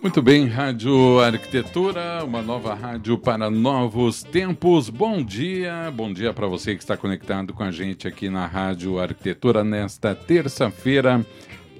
Muito 0.00 0.22
bem, 0.22 0.46
Rádio 0.46 1.18
Arquitetura, 1.18 2.24
uma 2.24 2.40
nova 2.40 2.72
rádio 2.72 3.18
para 3.18 3.50
novos 3.50 4.22
tempos. 4.22 4.88
Bom 4.88 5.20
dia, 5.20 5.92
bom 5.92 6.12
dia 6.12 6.32
para 6.32 6.46
você 6.46 6.76
que 6.76 6.82
está 6.82 6.96
conectado 6.96 7.52
com 7.52 7.64
a 7.64 7.72
gente 7.72 8.06
aqui 8.06 8.28
na 8.28 8.46
Rádio 8.46 9.00
Arquitetura 9.00 9.64
nesta 9.64 10.14
terça-feira, 10.14 11.26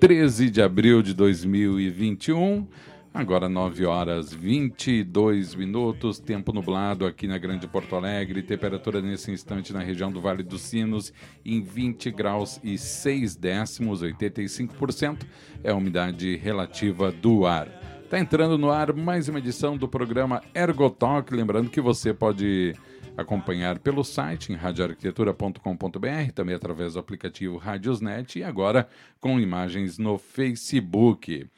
13 0.00 0.50
de 0.50 0.60
abril 0.60 1.00
de 1.00 1.14
2021. 1.14 2.66
Agora 3.16 3.48
9 3.48 3.86
horas 3.86 4.30
22 4.30 5.54
minutos, 5.54 6.18
tempo 6.18 6.52
nublado 6.52 7.06
aqui 7.06 7.26
na 7.26 7.38
Grande 7.38 7.66
Porto 7.66 7.96
Alegre, 7.96 8.42
temperatura 8.42 9.00
nesse 9.00 9.30
instante 9.30 9.72
na 9.72 9.80
região 9.80 10.12
do 10.12 10.20
Vale 10.20 10.42
dos 10.42 10.60
Sinos 10.60 11.14
em 11.42 11.62
20 11.62 12.10
graus 12.10 12.60
e 12.62 12.76
6 12.76 13.34
décimos, 13.34 14.02
85% 14.02 15.26
é 15.64 15.70
a 15.70 15.74
umidade 15.74 16.36
relativa 16.36 17.10
do 17.10 17.46
ar. 17.46 17.68
Está 18.04 18.18
entrando 18.18 18.58
no 18.58 18.70
ar 18.70 18.92
mais 18.92 19.30
uma 19.30 19.38
edição 19.38 19.78
do 19.78 19.88
programa 19.88 20.42
Ergotalk, 20.54 21.34
lembrando 21.34 21.70
que 21.70 21.80
você 21.80 22.12
pode 22.12 22.74
acompanhar 23.16 23.78
pelo 23.78 24.04
site 24.04 24.52
em 24.52 24.56
radioarquitetura.com.br, 24.56 26.32
também 26.34 26.54
através 26.54 26.92
do 26.92 26.98
aplicativo 26.98 27.56
Radiosnet 27.56 28.38
e 28.38 28.44
agora 28.44 28.86
com 29.18 29.40
imagens 29.40 29.96
no 29.96 30.18
Facebook. 30.18 31.48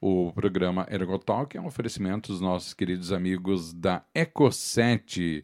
O 0.00 0.30
programa 0.32 0.86
Ergotalk 0.90 1.56
é 1.56 1.60
um 1.60 1.66
oferecimento 1.66 2.30
dos 2.30 2.40
nossos 2.40 2.74
queridos 2.74 3.12
amigos 3.12 3.72
da 3.72 4.04
Eco7. 4.14 5.42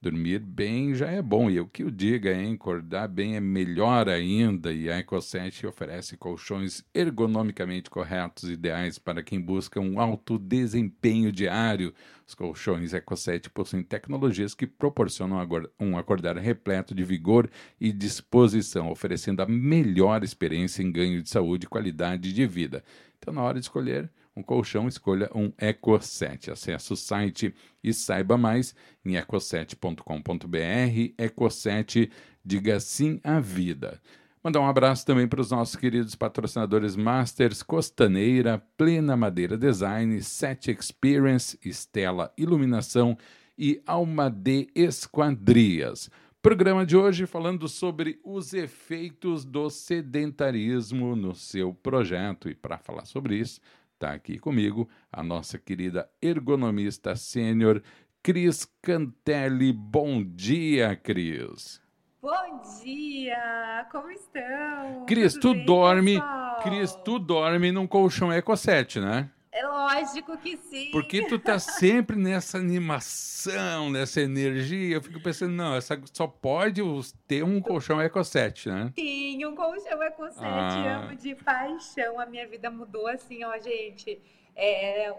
Dormir 0.00 0.38
bem 0.38 0.94
já 0.94 1.10
é 1.10 1.20
bom, 1.20 1.50
e 1.50 1.56
eu 1.56 1.66
que 1.66 1.82
o 1.82 1.90
diga, 1.90 2.32
hein? 2.32 2.54
Acordar 2.54 3.08
bem 3.08 3.34
é 3.34 3.40
melhor 3.40 4.08
ainda, 4.08 4.72
e 4.72 4.88
a 4.88 5.02
Eco7 5.02 5.66
oferece 5.66 6.16
colchões 6.16 6.84
ergonomicamente 6.94 7.90
corretos, 7.90 8.48
ideais 8.48 8.96
para 8.96 9.24
quem 9.24 9.40
busca 9.40 9.80
um 9.80 9.98
alto 9.98 10.38
desempenho 10.38 11.32
diário. 11.32 11.92
Os 12.24 12.32
colchões 12.32 12.92
Eco7 12.92 13.48
possuem 13.48 13.82
tecnologias 13.82 14.54
que 14.54 14.68
proporcionam 14.68 15.44
um 15.80 15.98
acordar 15.98 16.36
repleto 16.36 16.94
de 16.94 17.02
vigor 17.02 17.50
e 17.80 17.92
disposição, 17.92 18.92
oferecendo 18.92 19.42
a 19.42 19.46
melhor 19.46 20.22
experiência 20.22 20.80
em 20.80 20.92
ganho 20.92 21.20
de 21.20 21.28
saúde 21.28 21.66
e 21.66 21.68
qualidade 21.68 22.32
de 22.32 22.46
vida. 22.46 22.84
Então, 23.18 23.34
na 23.34 23.42
hora 23.42 23.58
de 23.58 23.64
escolher 23.64 24.08
um 24.38 24.42
colchão, 24.42 24.86
escolha 24.86 25.28
um 25.34 25.50
Eco7. 25.52 26.52
Acesse 26.52 26.92
o 26.92 26.96
site 26.96 27.52
e 27.82 27.92
saiba 27.92 28.38
mais 28.38 28.74
em 29.04 29.14
eco7.com.br. 29.14 30.02
Eco7, 31.18 32.10
diga 32.44 32.78
sim 32.78 33.20
à 33.24 33.40
vida. 33.40 34.00
Mandar 34.42 34.60
um 34.60 34.68
abraço 34.68 35.04
também 35.04 35.26
para 35.26 35.40
os 35.40 35.50
nossos 35.50 35.74
queridos 35.74 36.14
patrocinadores 36.14 36.94
Masters, 36.94 37.62
Costaneira, 37.62 38.62
Plena 38.76 39.16
Madeira 39.16 39.58
Design, 39.58 40.22
Set 40.22 40.70
Experience, 40.70 41.58
Estela 41.64 42.32
Iluminação 42.38 43.18
e 43.58 43.82
Alma 43.84 44.30
de 44.30 44.68
Esquadrias. 44.74 46.08
Programa 46.40 46.86
de 46.86 46.96
hoje 46.96 47.26
falando 47.26 47.68
sobre 47.68 48.20
os 48.22 48.54
efeitos 48.54 49.44
do 49.44 49.68
sedentarismo 49.68 51.16
no 51.16 51.34
seu 51.34 51.74
projeto. 51.74 52.48
E 52.48 52.54
para 52.54 52.78
falar 52.78 53.06
sobre 53.06 53.34
isso, 53.34 53.60
está 53.98 54.12
aqui 54.12 54.38
comigo 54.38 54.88
a 55.12 55.24
nossa 55.24 55.58
querida 55.58 56.08
ergonomista 56.22 57.16
sênior, 57.16 57.82
Cris 58.22 58.64
Cantelli. 58.80 59.72
Bom 59.72 60.22
dia, 60.22 60.94
Cris. 60.94 61.82
Bom 62.22 62.60
dia! 62.82 63.86
Como 63.90 64.10
estão? 64.10 65.04
Cris, 65.06 65.34
Tudo 65.34 65.40
tu 65.40 65.54
bem, 65.54 65.64
dorme. 65.66 66.14
Pessoal? 66.14 66.60
Cris, 66.62 66.94
tu 67.04 67.18
dorme 67.18 67.72
num 67.72 67.86
colchão 67.86 68.32
Eco 68.32 68.56
7, 68.56 69.00
né? 69.00 69.30
É 69.58 69.66
lógico 69.66 70.38
que 70.38 70.56
sim. 70.56 70.88
Porque 70.92 71.26
tu 71.26 71.36
tá 71.36 71.58
sempre 71.58 72.14
nessa 72.14 72.58
animação, 72.58 73.90
nessa 73.90 74.20
energia. 74.20 74.94
Eu 74.94 75.02
fico 75.02 75.20
pensando, 75.20 75.52
não, 75.52 75.74
essa 75.74 76.00
só 76.12 76.28
pode 76.28 76.80
ter 77.26 77.42
um 77.42 77.60
colchão 77.60 78.00
Eco 78.00 78.22
7, 78.22 78.68
né? 78.68 78.92
Sim, 78.94 79.44
um 79.44 79.56
colchão 79.56 80.00
Eco 80.00 80.30
7. 80.30 80.38
Ah. 80.40 81.00
Amo 81.00 81.16
de 81.16 81.34
paixão. 81.34 82.20
A 82.20 82.26
minha 82.26 82.46
vida 82.46 82.70
mudou 82.70 83.08
assim, 83.08 83.42
ó, 83.42 83.58
gente. 83.58 84.22
É 84.54 85.12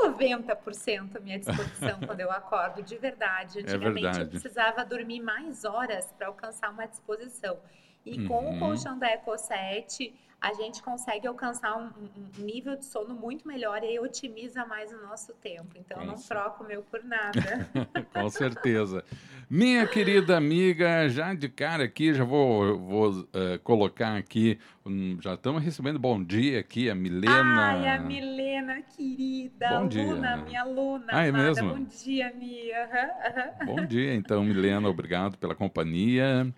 90% 0.00 1.16
a 1.16 1.20
minha 1.20 1.40
disposição 1.40 1.98
quando 2.06 2.20
eu 2.20 2.30
acordo, 2.30 2.84
de 2.84 2.96
verdade. 2.96 3.58
É 3.58 3.62
Antigamente 3.62 4.06
é 4.06 4.10
verdade. 4.10 4.20
eu 4.20 4.28
precisava 4.28 4.84
dormir 4.84 5.20
mais 5.20 5.64
horas 5.64 6.06
para 6.16 6.28
alcançar 6.28 6.70
uma 6.70 6.86
disposição. 6.86 7.58
E 8.06 8.20
uhum. 8.20 8.28
com 8.28 8.44
o 8.44 8.50
uhum. 8.52 8.58
colchão 8.60 8.96
da 8.96 9.08
Eco 9.08 9.36
7 9.36 10.14
a 10.42 10.52
gente 10.54 10.82
consegue 10.82 11.24
alcançar 11.28 11.76
um, 11.76 11.86
um, 11.86 12.44
nível 12.44 12.76
de 12.76 12.84
sono 12.84 13.14
muito 13.14 13.46
melhor 13.46 13.84
e 13.84 14.00
otimiza 14.00 14.66
mais 14.66 14.92
o 14.92 15.00
nosso 15.00 15.32
tempo. 15.34 15.68
Então, 15.76 16.00
eu 16.00 16.06
não 16.06 16.16
troco 16.16 16.64
o 16.64 16.66
meu 16.66 16.82
por 16.82 17.02
nada. 17.04 17.70
Com 18.12 18.28
certeza. 18.28 19.04
Minha 19.48 19.86
querida 19.86 20.36
amiga, 20.36 21.08
já 21.08 21.32
de 21.32 21.48
cara 21.48 21.84
aqui, 21.84 22.12
já 22.12 22.24
vou, 22.24 22.76
vou 22.76 23.10
uh, 23.10 23.58
colocar 23.62 24.16
aqui, 24.16 24.58
um, 24.84 25.16
já 25.22 25.34
estamos 25.34 25.62
recebendo 25.62 26.00
bom 26.00 26.20
dia 26.20 26.58
aqui, 26.58 26.90
a 26.90 26.94
Milena. 26.94 27.62
Ai, 27.62 27.88
a 27.88 28.00
Milena, 28.00 28.82
querida. 28.82 29.78
Bom 29.78 29.86
dia. 29.86 30.02
Aluna, 30.02 30.36
minha 30.38 30.62
aluna. 30.62 31.06
Ah, 31.08 31.24
é 31.24 31.28
amada. 31.28 31.44
mesmo? 31.44 31.68
Bom 31.68 31.84
dia, 31.84 32.32
Mia. 32.34 32.88
Uhum, 32.88 33.68
uhum. 33.70 33.76
Bom 33.76 33.86
dia, 33.86 34.12
então, 34.12 34.42
Milena, 34.42 34.88
obrigado 34.88 35.38
pela 35.38 35.54
companhia. 35.54 36.52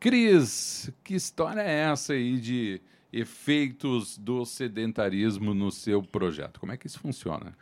Cris, 0.00 0.90
que 1.04 1.14
história 1.14 1.60
é 1.60 1.90
essa 1.90 2.14
aí 2.14 2.38
de 2.38 2.80
efeitos 3.12 4.18
do 4.18 4.44
sedentarismo 4.44 5.54
no 5.54 5.70
seu 5.70 6.02
projeto. 6.02 6.60
Como 6.60 6.72
é 6.72 6.76
que 6.76 6.86
isso 6.86 7.00
funciona? 7.00 7.56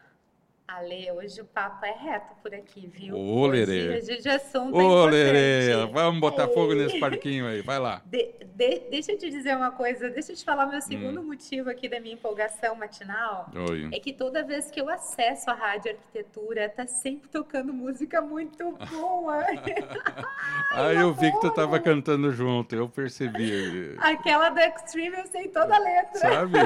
Ale, 0.76 1.08
hoje 1.12 1.40
o 1.40 1.44
papo 1.44 1.86
é 1.86 1.92
reto 1.92 2.34
por 2.42 2.52
aqui, 2.52 2.88
viu? 2.88 3.16
Ô, 3.16 3.46
Lerê. 3.46 3.96
Hoje, 3.96 4.14
hoje 4.14 4.28
assunto 4.28 4.76
Ô, 4.76 5.06
é 5.06 5.10
Lerê, 5.10 5.86
vamos 5.92 6.20
botar 6.20 6.48
Ei. 6.48 6.54
fogo 6.54 6.74
nesse 6.74 6.98
parquinho 6.98 7.46
aí, 7.46 7.62
vai 7.62 7.78
lá. 7.78 8.02
De, 8.04 8.34
de, 8.44 8.80
deixa 8.90 9.12
eu 9.12 9.18
te 9.18 9.30
dizer 9.30 9.56
uma 9.56 9.70
coisa, 9.70 10.10
deixa 10.10 10.32
eu 10.32 10.36
te 10.36 10.44
falar 10.44 10.66
meu 10.66 10.80
segundo 10.80 11.20
hum. 11.20 11.26
motivo 11.26 11.70
aqui 11.70 11.88
da 11.88 12.00
minha 12.00 12.14
empolgação 12.14 12.74
matinal. 12.74 13.48
Oi. 13.70 13.88
É 13.92 14.00
que 14.00 14.12
toda 14.12 14.42
vez 14.42 14.68
que 14.68 14.80
eu 14.80 14.88
acesso 14.88 15.48
a 15.48 15.54
rádio 15.54 15.92
arquitetura, 15.92 16.68
tá 16.68 16.88
sempre 16.88 17.28
tocando 17.28 17.72
música 17.72 18.20
muito 18.20 18.72
boa. 18.90 19.44
ah, 20.72 20.92
eu 20.92 21.14
vi 21.14 21.30
que 21.30 21.40
tu 21.40 21.50
tava 21.52 21.78
cantando 21.78 22.32
junto, 22.32 22.74
eu 22.74 22.88
percebi. 22.88 23.94
Aquela 23.98 24.48
do 24.48 24.58
Extreme 24.58 25.18
eu 25.18 25.26
sei 25.28 25.46
toda 25.48 25.76
a 25.76 25.78
letra. 25.78 26.18
Sabe? 26.18 26.58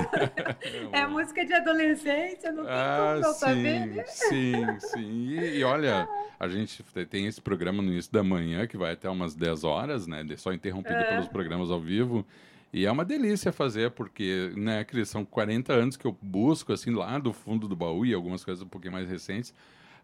é 0.92 1.06
música 1.06 1.44
de 1.44 1.52
adolescente, 1.52 2.50
não 2.50 2.64
tem 2.64 2.72
ah, 2.72 3.10
como 3.10 3.20
não 3.20 3.32
saber. 3.34 3.86
Né? 3.86 3.97
Sim, 4.06 4.78
sim. 4.78 5.28
E, 5.31 5.59
e, 5.59 5.64
olha, 5.64 6.09
a 6.38 6.48
gente 6.48 6.82
tem 7.06 7.26
esse 7.26 7.41
programa 7.41 7.82
no 7.82 7.91
início 7.92 8.12
da 8.12 8.22
manhã, 8.22 8.66
que 8.66 8.76
vai 8.76 8.92
até 8.92 9.09
umas 9.09 9.34
10 9.34 9.64
horas, 9.64 10.06
né? 10.06 10.25
Só 10.36 10.53
interrompido 10.53 10.94
é. 10.94 11.04
pelos 11.04 11.28
programas 11.28 11.70
ao 11.70 11.81
vivo. 11.81 12.26
E 12.72 12.84
é 12.84 12.92
uma 12.92 13.04
delícia 13.04 13.50
fazer, 13.50 13.91
porque, 13.92 14.53
né, 14.54 14.84
Cris, 14.84 15.08
são 15.08 15.25
40 15.25 15.72
anos 15.72 15.97
que 15.97 16.06
eu 16.06 16.16
busco, 16.20 16.72
assim, 16.72 16.91
lá 16.91 17.19
do 17.19 17.32
fundo 17.32 17.66
do 17.66 17.75
baú 17.75 18.04
e 18.04 18.12
algumas 18.12 18.44
coisas 18.44 18.62
um 18.62 18.69
pouquinho 18.69 18.92
mais 18.92 19.08
recentes, 19.08 19.54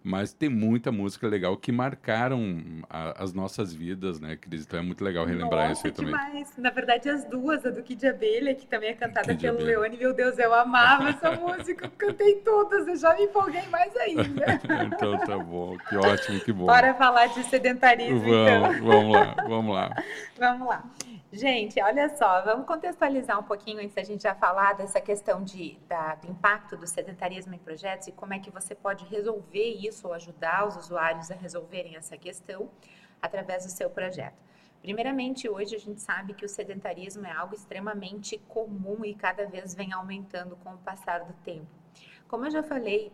mas 0.05 0.35
tem 0.35 0.51
muita 0.51 0.93
música 0.93 1.27
legal 1.27 1.57
que 1.57 1.73
marcaram 1.73 2.63
a, 2.91 3.23
as 3.23 3.33
nossas 3.33 3.73
vidas, 3.73 4.21
né, 4.21 4.37
Cris? 4.37 4.65
Então 4.65 4.79
é 4.79 4.83
muito 4.83 5.03
legal 5.03 5.25
relembrar 5.25 5.71
Nossa, 5.71 5.89
isso 5.89 6.01
aí 6.03 6.07
demais. 6.07 6.51
também. 6.51 6.63
Na 6.63 6.69
verdade, 6.69 7.09
as 7.09 7.25
duas, 7.25 7.65
a 7.65 7.71
do 7.71 7.83
Kid 7.83 8.07
Abelha, 8.07 8.55
que 8.55 8.67
também 8.67 8.91
é 8.91 8.93
cantada 8.93 9.29
Kid 9.29 9.41
pelo 9.41 9.57
Abelha. 9.57 9.79
Leone, 9.79 9.97
meu 9.97 10.13
Deus, 10.13 10.39
eu 10.39 10.53
amava 10.53 11.09
essa 11.09 11.33
música, 11.41 11.87
eu 11.87 11.91
cantei 11.97 12.35
todas, 12.37 12.87
eu 12.87 12.97
já 12.97 13.15
me 13.15 13.23
empolguei 13.23 13.67
mais 13.69 13.97
ainda. 13.97 14.61
então 14.95 15.19
tá 15.21 15.39
bom, 15.39 15.79
que 15.89 15.97
ótimo, 15.97 16.39
que 16.41 16.53
bom. 16.53 16.67
Bora 16.67 16.93
falar 16.93 17.29
de 17.29 17.43
sedentarismo, 17.45 18.21
vamos, 18.21 18.77
então. 18.77 18.87
Vamos 18.87 19.13
lá, 19.15 19.35
vamos 19.49 19.75
lá. 19.75 20.03
vamos 20.39 20.69
lá. 20.69 20.85
Gente, 21.37 21.83
olha 21.83 22.09
só, 22.17 22.43
vamos 22.43 22.65
contextualizar 22.65 23.37
um 23.37 23.43
pouquinho 23.43 23.81
antes 23.81 23.93
da 23.93 24.05
gente 24.05 24.23
já 24.23 24.37
falar 24.37 24.75
dessa 24.75 25.01
questão 25.01 25.43
de, 25.43 25.77
da, 25.89 26.15
do 26.15 26.31
impacto 26.31 26.77
do 26.77 26.87
sedentarismo 26.87 27.53
em 27.53 27.59
projetos 27.59 28.07
e 28.07 28.13
como 28.13 28.35
é 28.35 28.39
que 28.39 28.53
você 28.53 28.73
pode 28.73 29.05
resolver 29.07 29.69
isso 29.85 30.07
ou 30.07 30.13
ajudar 30.13 30.65
os 30.65 30.77
usuários 30.77 31.33
a 31.33 31.35
resolverem 31.35 31.97
essa 31.97 32.17
questão 32.17 32.71
através 33.21 33.65
do 33.65 33.73
seu 33.73 33.91
projeto. 33.91 34.41
Primeiramente, 34.81 35.49
hoje 35.49 35.75
a 35.75 35.79
gente 35.81 36.01
sabe 36.01 36.35
que 36.35 36.45
o 36.45 36.49
sedentarismo 36.49 37.27
é 37.27 37.33
algo 37.33 37.57
extremamente 37.57 38.39
comum 38.47 39.05
e 39.05 39.13
cada 39.13 39.45
vez 39.45 39.75
vem 39.75 39.93
aumentando 39.93 40.55
com 40.63 40.75
o 40.75 40.79
passar 40.79 41.25
do 41.25 41.33
tempo. 41.43 41.67
Como 42.29 42.47
eu 42.47 42.51
já 42.53 42.63
falei 42.63 43.13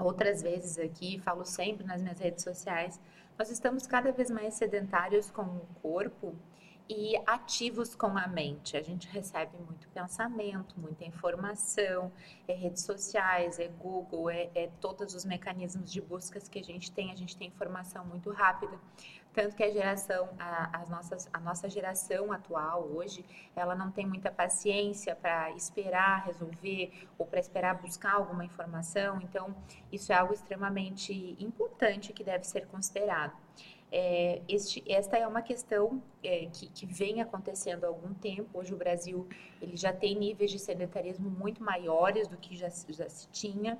outras 0.00 0.42
vezes 0.42 0.80
aqui, 0.80 1.20
falo 1.20 1.44
sempre 1.44 1.86
nas 1.86 2.02
minhas 2.02 2.18
redes 2.18 2.42
sociais, 2.42 3.00
nós 3.38 3.52
estamos 3.52 3.86
cada 3.86 4.10
vez 4.10 4.32
mais 4.32 4.54
sedentários 4.54 5.30
com 5.30 5.42
o 5.42 5.66
corpo 5.80 6.34
e 6.88 7.16
ativos 7.26 7.94
com 7.94 8.16
a 8.16 8.26
mente. 8.26 8.76
A 8.76 8.82
gente 8.82 9.08
recebe 9.08 9.56
muito 9.58 9.88
pensamento, 9.88 10.78
muita 10.78 11.04
informação, 11.04 12.12
é 12.46 12.54
redes 12.54 12.82
sociais, 12.84 13.58
é 13.58 13.68
Google, 13.68 14.30
é, 14.30 14.50
é, 14.54 14.70
todos 14.80 15.14
os 15.14 15.24
mecanismos 15.24 15.90
de 15.90 16.00
buscas 16.00 16.48
que 16.48 16.58
a 16.58 16.62
gente 16.62 16.90
tem. 16.92 17.10
A 17.10 17.16
gente 17.16 17.36
tem 17.36 17.48
informação 17.48 18.04
muito 18.04 18.30
rápida. 18.30 18.78
Tanto 19.36 19.54
que 19.54 19.62
a 19.62 19.70
geração, 19.70 20.30
a, 20.38 20.80
as 20.80 20.88
nossas, 20.88 21.28
a 21.30 21.38
nossa 21.38 21.68
geração 21.68 22.32
atual 22.32 22.84
hoje, 22.84 23.22
ela 23.54 23.74
não 23.74 23.90
tem 23.90 24.06
muita 24.06 24.30
paciência 24.30 25.14
para 25.14 25.50
esperar 25.50 26.24
resolver 26.24 27.06
ou 27.18 27.26
para 27.26 27.38
esperar 27.38 27.74
buscar 27.74 28.14
alguma 28.14 28.46
informação. 28.46 29.20
Então, 29.20 29.54
isso 29.92 30.10
é 30.10 30.16
algo 30.16 30.32
extremamente 30.32 31.36
importante 31.38 32.14
que 32.14 32.24
deve 32.24 32.44
ser 32.44 32.66
considerado. 32.66 33.36
É, 33.90 34.42
este, 34.48 34.82
esta 34.86 35.16
é 35.16 35.26
uma 35.26 35.42
questão 35.42 36.02
é, 36.22 36.46
que, 36.46 36.68
que, 36.68 36.86
vem 36.86 37.20
acontecendo 37.20 37.84
há 37.84 37.88
algum 37.88 38.12
tempo. 38.14 38.58
Hoje 38.58 38.74
o 38.74 38.76
Brasil 38.76 39.28
ele 39.62 39.76
já 39.76 39.92
tem 39.92 40.14
níveis 40.16 40.50
de 40.50 40.58
sedentarismo 40.58 41.30
muito 41.30 41.62
maiores 41.62 42.26
do 42.26 42.36
que 42.36 42.56
já, 42.56 42.68
já 42.68 43.08
se 43.08 43.28
tinha. 43.28 43.78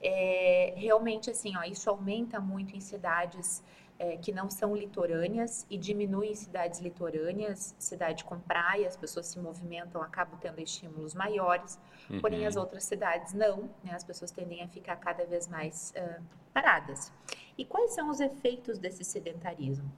É, 0.00 0.74
realmente, 0.76 1.30
assim, 1.30 1.56
ó, 1.56 1.62
isso 1.62 1.88
aumenta 1.88 2.38
muito 2.38 2.76
em 2.76 2.80
cidades 2.80 3.62
é, 3.98 4.16
que 4.16 4.30
não 4.30 4.50
são 4.50 4.76
litorâneas 4.76 5.66
e 5.70 5.78
diminui 5.78 6.28
em 6.28 6.34
cidades 6.34 6.80
litorâneas, 6.80 7.74
cidade 7.78 8.24
com 8.24 8.38
praia, 8.38 8.86
as 8.86 8.96
pessoas 8.96 9.26
se 9.26 9.38
movimentam, 9.38 10.02
acabam 10.02 10.38
tendo 10.38 10.60
estímulos 10.60 11.14
maiores, 11.14 11.78
uhum. 12.10 12.20
porém 12.20 12.46
as 12.46 12.56
outras 12.56 12.84
cidades 12.84 13.32
não, 13.32 13.70
né, 13.82 13.92
as 13.94 14.04
pessoas 14.04 14.30
tendem 14.30 14.62
a 14.62 14.68
ficar 14.68 14.96
cada 14.96 15.24
vez 15.24 15.48
mais 15.48 15.94
uh, 15.96 16.22
paradas. 16.52 17.12
E 17.56 17.64
quais 17.64 17.94
são 17.94 18.10
os 18.10 18.20
efeitos 18.20 18.78
desse 18.78 19.04
sedentarismo? 19.04 19.90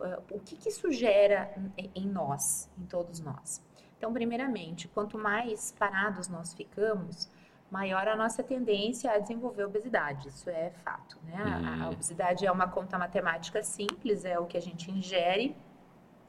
Uh, 0.00 0.36
o 0.36 0.40
que, 0.40 0.56
que 0.56 0.68
isso 0.68 0.90
gera 0.90 1.54
em, 1.94 2.06
nós, 2.06 2.68
em 2.78 2.84
todos 2.86 3.20
nós? 3.20 3.62
Então, 3.96 4.12
primeiramente, 4.12 4.88
quanto 4.88 5.16
mais 5.16 5.72
parados 5.78 6.28
nós 6.28 6.52
ficamos, 6.52 7.30
maior 7.70 8.06
a 8.08 8.16
nossa 8.16 8.42
tendência 8.42 9.10
a 9.10 9.18
desenvolver 9.18 9.64
obesidade. 9.64 10.28
Isso 10.28 10.48
é 10.50 10.70
fato, 10.70 11.18
né? 11.24 11.42
Uhum. 11.42 11.82
A, 11.82 11.86
a 11.86 11.90
obesidade 11.90 12.46
é 12.46 12.50
uma 12.50 12.68
conta 12.68 12.98
matemática 12.98 13.62
simples, 13.62 14.24
é 14.24 14.38
o 14.38 14.46
que 14.46 14.56
a 14.56 14.62
gente 14.62 14.90
ingere 14.90 15.56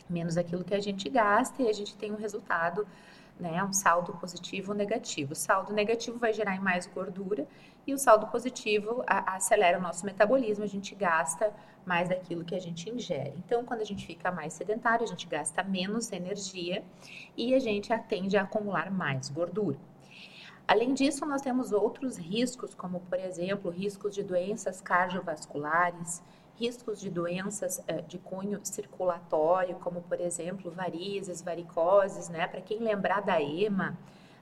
menos 0.10 0.38
aquilo 0.38 0.63
que 0.63 0.74
a 0.74 0.80
gente 0.80 1.10
gasta 1.10 1.62
e 1.63 1.69
a 1.69 1.74
gente 1.74 1.95
tem 1.98 2.12
um 2.12 2.16
resultado, 2.16 2.88
né, 3.40 3.64
um 3.64 3.74
saldo 3.74 4.14
positivo 4.14 4.72
ou 4.72 4.78
negativo. 4.78 5.34
O 5.34 5.36
saldo 5.36 5.74
negativo 5.74 6.18
vai 6.18 6.34
gerar 6.34 6.62
mais 6.62 6.88
gordura 6.88 7.48
e 7.86 7.94
o 7.94 7.98
saldo 7.98 8.28
positivo 8.28 9.04
a, 9.06 9.36
acelera 9.36 9.78
o 9.78 9.82
nosso 9.82 10.06
metabolismo, 10.06 10.64
a 10.64 10.68
gente 10.68 10.96
gasta 10.96 11.54
mais 11.86 12.10
daquilo 12.10 12.44
que 12.44 12.56
a 12.56 12.60
gente 12.60 12.90
ingere. 12.90 13.34
Então, 13.46 13.64
quando 13.64 13.82
a 13.82 13.86
gente 13.86 14.06
fica 14.06 14.32
mais 14.32 14.54
sedentário, 14.54 15.04
a 15.04 15.08
gente 15.08 15.28
gasta 15.28 15.62
menos 15.64 16.12
energia 16.12 16.84
e 17.38 17.54
a 17.54 17.60
gente 17.60 17.96
tende 18.08 18.38
a 18.38 18.44
acumular 18.44 18.90
mais 18.90 19.30
gordura. 19.30 19.78
Além 20.68 20.96
disso, 20.96 21.26
nós 21.28 21.44
temos 21.44 21.72
outros 21.72 22.18
riscos, 22.18 22.74
como, 22.74 23.00
por 23.02 23.20
exemplo, 23.20 23.70
riscos 23.70 24.16
de 24.16 24.24
doenças 24.24 24.81
cardiovasculares, 24.81 26.24
riscos 26.57 27.00
de 27.00 27.10
doenças 27.10 27.80
uh, 27.80 28.02
de 28.07 28.18
cunho 28.18 28.60
circulatório, 28.63 29.75
como, 29.75 30.02
por 30.02 30.19
exemplo, 30.19 30.72
varizes, 30.72 31.42
varicoses, 31.42 32.30
né? 32.30 32.48
Para 32.48 32.62
quem 32.62 32.80
lembrar 32.80 33.22
da 33.22 33.42
EMA, 33.42 33.98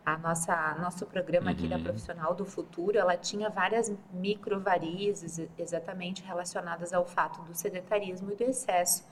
a 0.06 0.18
nossa 0.18 0.75
nosso 0.75 1.06
programa 1.06 1.51
aqui 1.51 1.68
da 1.68 1.77
uhum. 1.77 1.83
Profissional 1.83 2.36
do 2.36 2.45
Futuro, 2.45 2.98
ela 2.98 3.15
tinha 3.15 3.50
várias 3.50 3.92
microvarizes 4.12 5.39
exatamente 5.57 6.21
relacionadas 6.24 6.92
ao 6.94 7.06
fato 7.06 7.42
do 7.44 7.56
sedentarismo 7.56 8.31
e 8.31 8.36
do 8.36 8.44
excesso 8.44 9.06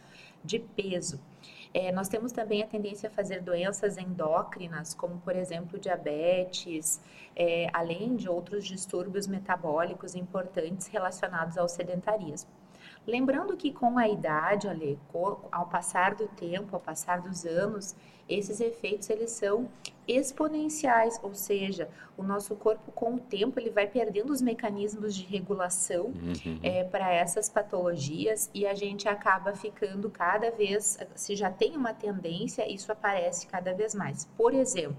de 0.44 0.59
peso. 0.59 1.19
É, 1.74 1.92
nós 1.92 2.09
temos 2.09 2.33
também 2.33 2.62
a 2.62 2.68
tendência 2.68 3.07
a 3.07 3.12
fazer 3.12 3.42
doenças 3.42 3.98
endócrinas, 3.98 4.94
como 4.94 5.19
por 5.21 5.36
exemplo 5.36 5.80
diabetes, 5.80 7.00
é, 7.36 7.68
além 7.71 8.18
de 8.18 8.27
outros 8.27 8.65
distúrbios 8.65 9.27
metabólicos 9.27 10.13
importantes 10.13 10.88
relacionados 10.88 11.57
ao 11.57 11.69
sedentarismo. 11.69 12.50
Lembrando 13.06 13.57
que 13.57 13.71
com 13.71 13.98
a 13.98 14.07
idade, 14.07 14.68
Ale, 14.68 15.00
ao 15.51 15.65
passar 15.65 16.13
do 16.13 16.27
tempo, 16.27 16.75
ao 16.75 16.80
passar 16.80 17.21
dos 17.21 17.45
anos, 17.45 17.95
esses 18.30 18.62
efeitos 18.62 19.09
eles 19.09 19.31
são 19.31 19.68
exponenciais, 20.07 21.19
ou 21.24 21.33
seja, 21.33 21.89
o 22.18 22.24
nosso 22.24 22.56
corpo 22.56 22.92
com 22.92 23.15
o 23.15 23.19
tempo 23.19 23.59
ele 23.59 23.69
vai 23.69 23.88
perdendo 23.88 24.31
os 24.31 24.42
mecanismos 24.42 25.15
de 25.15 25.24
regulação 25.24 26.06
uhum. 26.06 26.59
é, 26.62 26.83
para 26.83 27.12
essas 27.12 27.50
patologias 27.50 28.50
e 28.53 28.65
a 28.65 28.74
gente 28.74 29.07
acaba 29.07 29.53
ficando 29.53 30.09
cada 30.09 30.51
vez, 30.51 30.98
se 31.15 31.36
já 31.36 31.50
tem 31.50 31.75
uma 31.75 31.94
tendência, 31.94 32.71
isso 32.71 32.92
aparece 32.92 33.48
cada 33.48 33.74
vez 33.74 33.95
mais. 33.95 34.25
Por 34.38 34.53
exemplo, 34.53 34.98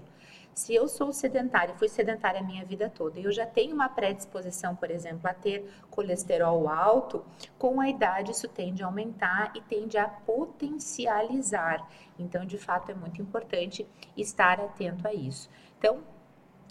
se 0.53 0.73
eu 0.73 0.87
sou 0.87 1.11
sedentária, 1.11 1.73
fui 1.75 1.89
sedentária 1.89 2.39
a 2.39 2.43
minha 2.43 2.63
vida 2.63 2.89
toda, 2.89 3.19
e 3.19 3.23
eu 3.23 3.31
já 3.31 3.45
tenho 3.45 3.73
uma 3.73 3.89
predisposição, 3.89 4.75
por 4.75 4.91
exemplo, 4.91 5.27
a 5.27 5.33
ter 5.33 5.69
colesterol 5.89 6.69
alto, 6.69 7.25
com 7.57 7.81
a 7.81 7.89
idade 7.89 8.31
isso 8.31 8.47
tende 8.47 8.83
a 8.83 8.85
aumentar 8.85 9.51
e 9.55 9.61
tende 9.61 9.97
a 9.97 10.07
potencializar. 10.07 11.87
Então, 12.17 12.45
de 12.45 12.57
fato, 12.57 12.91
é 12.91 12.95
muito 12.95 13.21
importante 13.21 13.87
estar 14.15 14.59
atento 14.59 15.07
a 15.07 15.13
isso. 15.13 15.49
Então, 15.77 16.01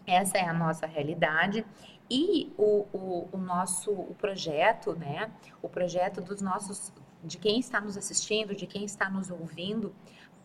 essa 0.06 0.38
é 0.38 0.48
a 0.48 0.52
nossa 0.52 0.86
realidade. 0.86 1.64
E 2.10 2.52
o, 2.58 2.86
o, 2.92 3.28
o 3.32 3.38
nosso 3.38 3.90
o 3.90 4.14
projeto, 4.14 4.94
né? 4.94 5.30
O 5.62 5.68
projeto 5.68 6.20
dos 6.20 6.40
nossos, 6.40 6.92
de 7.22 7.38
quem 7.38 7.58
está 7.58 7.80
nos 7.80 7.96
assistindo, 7.96 8.54
de 8.54 8.66
quem 8.66 8.84
está 8.84 9.08
nos 9.08 9.30
ouvindo, 9.30 9.94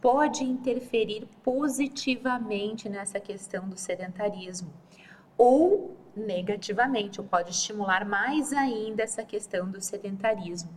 pode 0.02 0.44
interferir 0.44 1.28
positivamente 1.44 2.88
nessa 2.88 3.20
questão 3.20 3.68
do 3.68 3.78
sedentarismo 3.78 4.72
ou 5.38 5.96
negativamente, 6.16 7.22
ou 7.22 7.28
pode 7.28 7.52
estimular 7.52 8.04
mais 8.04 8.52
ainda 8.52 9.04
essa 9.04 9.24
questão 9.24 9.70
do 9.70 9.80
sedentarismo. 9.80 10.72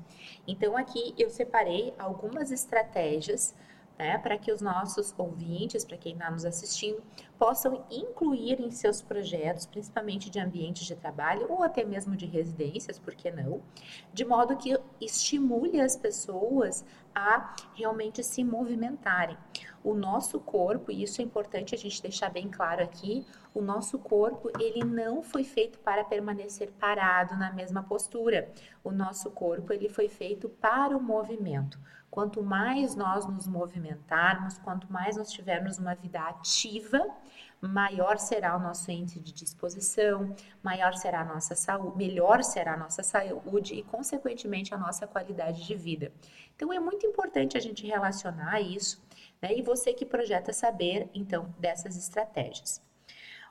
Então 0.47 0.77
aqui 0.77 1.15
eu 1.19 1.31
separei 1.31 1.95
algumas 1.99 2.51
estratégias 2.51 3.55
né, 4.01 4.17
para 4.17 4.39
que 4.39 4.51
os 4.51 4.63
nossos 4.63 5.15
ouvintes, 5.19 5.85
para 5.85 5.99
quem 5.99 6.15
está 6.15 6.31
nos 6.31 6.47
assistindo, 6.47 7.03
possam 7.39 7.85
incluir 7.91 8.59
em 8.59 8.71
seus 8.71 9.03
projetos, 9.03 9.67
principalmente 9.67 10.31
de 10.31 10.41
ambientes 10.41 10.87
de 10.87 10.97
trabalho 10.97 11.47
ou 11.51 11.63
até 11.63 11.85
mesmo 11.85 12.17
de 12.17 12.25
residências, 12.25 12.99
por 12.99 13.15
que 13.15 13.31
não? 13.31 13.61
De 14.11 14.25
modo 14.25 14.57
que 14.57 14.75
estimule 14.99 15.79
as 15.83 15.97
pessoas 15.97 16.83
a 17.15 17.55
realmente 17.75 18.25
se 18.25 18.43
movimentarem. 18.43 19.37
O 19.85 19.95
nosso 19.95 20.41
corpo, 20.41 20.91
e 20.91 21.03
isso 21.03 21.21
é 21.21 21.25
importante 21.25 21.75
a 21.75 21.79
gente 21.79 22.01
deixar 22.01 22.31
bem 22.31 22.49
claro 22.49 22.83
aqui, 22.83 23.27
o 23.53 23.61
nosso 23.61 23.99
corpo, 23.99 24.51
ele 24.59 24.83
não 24.83 25.23
foi 25.23 25.45
feito 25.45 25.79
para 25.81 26.05
permanecer 26.05 26.71
parado 26.73 27.37
na 27.37 27.53
mesma 27.53 27.83
postura. 27.83 28.51
O 28.83 28.91
nosso 28.91 29.31
corpo, 29.31 29.73
ele 29.73 29.89
foi 29.89 30.09
feito 30.09 30.49
para 30.49 30.97
o 30.97 31.03
movimento. 31.03 31.79
Quanto 32.11 32.43
mais 32.43 32.97
nós 32.97 33.25
nos 33.27 33.47
movimentarmos, 33.47 34.59
quanto 34.59 34.93
mais 34.93 35.17
nós 35.17 35.31
tivermos 35.31 35.79
uma 35.79 35.95
vida 35.95 36.21
ativa, 36.21 37.07
maior 37.61 38.19
será 38.19 38.57
o 38.57 38.61
nosso 38.61 38.91
índice 38.91 39.21
de 39.21 39.33
disposição, 39.33 40.35
maior 40.61 40.95
será 40.95 41.21
a 41.21 41.25
nossa 41.25 41.55
saúde, 41.55 41.97
melhor 41.97 42.43
será 42.43 42.75
a 42.75 42.77
nossa 42.77 43.03
saúde 43.05 43.75
e, 43.75 43.85
consequentemente, 43.85 44.75
a 44.75 44.79
nossa 44.79 45.07
qualidade 45.07 45.65
de 45.65 45.75
vida. 45.77 46.13
Então, 46.57 46.73
é 46.73 46.81
muito 46.81 47.07
importante 47.07 47.57
a 47.57 47.61
gente 47.61 47.87
relacionar 47.87 48.61
isso, 48.61 49.01
né? 49.41 49.57
E 49.57 49.63
você 49.63 49.93
que 49.93 50.05
projeta 50.05 50.53
saber, 50.53 51.09
então, 51.15 51.55
dessas 51.59 51.97
estratégias. 51.97 52.83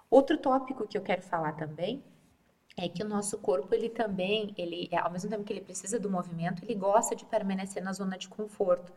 Outro 0.09 0.37
tópico 0.37 0.85
que 0.85 0.97
eu 0.97 1.01
quero 1.01 1.21
falar 1.21 1.53
também 1.53 2.03
é 2.79 2.89
que 2.89 3.03
o 3.03 3.07
nosso 3.07 3.37
corpo 3.37 3.73
ele 3.75 3.89
também, 3.89 4.53
ele 4.57 4.89
ao 4.93 5.11
mesmo 5.11 5.29
tempo 5.29 5.43
que 5.43 5.53
ele 5.53 5.61
precisa 5.61 5.99
do 5.99 6.09
movimento, 6.09 6.63
ele 6.63 6.75
gosta 6.75 7.15
de 7.15 7.25
permanecer 7.25 7.83
na 7.83 7.93
zona 7.93 8.17
de 8.17 8.29
conforto. 8.29 8.91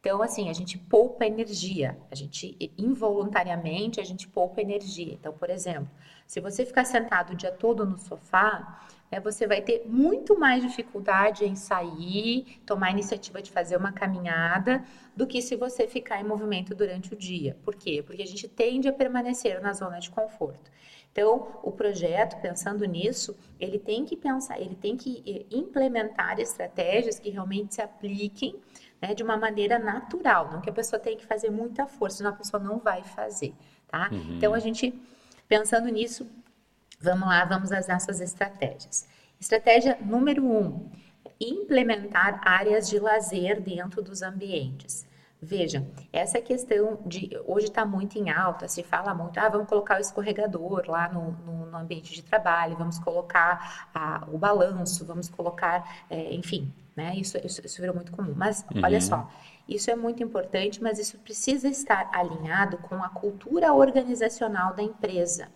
Então, 0.00 0.22
assim, 0.22 0.48
a 0.48 0.52
gente 0.54 0.78
poupa 0.78 1.26
energia, 1.26 1.98
a 2.10 2.14
gente 2.14 2.56
involuntariamente 2.78 4.00
a 4.00 4.04
gente 4.04 4.26
poupa 4.26 4.62
energia. 4.62 5.12
Então, 5.12 5.30
por 5.30 5.50
exemplo, 5.50 5.90
se 6.26 6.40
você 6.40 6.64
ficar 6.64 6.86
sentado 6.86 7.34
o 7.34 7.36
dia 7.36 7.52
todo 7.52 7.84
no 7.84 7.98
sofá, 7.98 8.80
né, 9.12 9.20
você 9.20 9.46
vai 9.46 9.60
ter 9.60 9.84
muito 9.86 10.38
mais 10.38 10.62
dificuldade 10.62 11.44
em 11.44 11.54
sair, 11.54 12.62
tomar 12.64 12.86
a 12.86 12.90
iniciativa 12.92 13.42
de 13.42 13.50
fazer 13.50 13.76
uma 13.76 13.92
caminhada, 13.92 14.82
do 15.14 15.26
que 15.26 15.42
se 15.42 15.54
você 15.54 15.86
ficar 15.86 16.18
em 16.18 16.24
movimento 16.24 16.74
durante 16.74 17.12
o 17.12 17.16
dia. 17.16 17.58
Por 17.62 17.74
quê? 17.74 18.02
Porque 18.02 18.22
a 18.22 18.26
gente 18.26 18.48
tende 18.48 18.88
a 18.88 18.92
permanecer 18.94 19.60
na 19.60 19.74
zona 19.74 19.98
de 19.98 20.08
conforto. 20.08 20.70
Então, 21.12 21.58
o 21.62 21.72
projeto, 21.72 22.40
pensando 22.40 22.84
nisso, 22.84 23.36
ele 23.58 23.78
tem 23.78 24.04
que 24.04 24.16
pensar, 24.16 24.60
ele 24.60 24.76
tem 24.76 24.96
que 24.96 25.22
eh, 25.26 25.44
implementar 25.54 26.38
estratégias 26.38 27.18
que 27.18 27.30
realmente 27.30 27.74
se 27.74 27.82
apliquem 27.82 28.54
né, 29.02 29.12
de 29.12 29.22
uma 29.22 29.36
maneira 29.36 29.78
natural, 29.78 30.52
não 30.52 30.60
que 30.60 30.70
a 30.70 30.72
pessoa 30.72 31.00
tenha 31.00 31.16
que 31.16 31.26
fazer 31.26 31.50
muita 31.50 31.86
força, 31.86 32.18
senão 32.18 32.30
a 32.30 32.34
pessoa 32.34 32.62
não 32.62 32.78
vai 32.78 33.02
fazer, 33.02 33.52
tá? 33.88 34.08
Uhum. 34.12 34.36
Então, 34.36 34.54
a 34.54 34.60
gente, 34.60 34.94
pensando 35.48 35.88
nisso, 35.88 36.30
vamos 37.00 37.26
lá, 37.26 37.44
vamos 37.44 37.72
às 37.72 37.88
nossas 37.88 38.20
estratégias. 38.20 39.08
Estratégia 39.40 39.98
número 40.00 40.44
um, 40.44 40.88
implementar 41.40 42.40
áreas 42.44 42.88
de 42.88 43.00
lazer 43.00 43.60
dentro 43.60 44.00
dos 44.00 44.22
ambientes. 44.22 45.06
Veja, 45.42 45.86
essa 46.12 46.38
questão 46.40 46.98
de 47.06 47.30
hoje 47.46 47.66
está 47.66 47.86
muito 47.86 48.18
em 48.18 48.30
alta, 48.30 48.68
se 48.68 48.82
fala 48.82 49.14
muito, 49.14 49.38
ah, 49.40 49.48
vamos 49.48 49.68
colocar 49.68 49.96
o 49.96 50.00
escorregador 50.00 50.84
lá 50.86 51.08
no, 51.08 51.32
no, 51.32 51.66
no 51.66 51.76
ambiente 51.78 52.12
de 52.12 52.22
trabalho, 52.22 52.76
vamos 52.76 52.98
colocar 52.98 53.88
a, 53.94 54.28
o 54.30 54.36
balanço, 54.36 55.06
vamos 55.06 55.30
colocar, 55.30 56.04
é, 56.10 56.34
enfim, 56.34 56.70
né? 56.94 57.14
Isso, 57.16 57.38
isso, 57.38 57.64
isso 57.64 57.80
virou 57.80 57.94
muito 57.94 58.12
comum. 58.12 58.34
Mas 58.36 58.66
uhum. 58.74 58.82
olha 58.84 59.00
só, 59.00 59.30
isso 59.66 59.90
é 59.90 59.96
muito 59.96 60.22
importante, 60.22 60.82
mas 60.82 60.98
isso 60.98 61.18
precisa 61.18 61.68
estar 61.68 62.10
alinhado 62.12 62.76
com 62.76 63.02
a 63.02 63.08
cultura 63.08 63.72
organizacional 63.72 64.74
da 64.74 64.82
empresa 64.82 65.48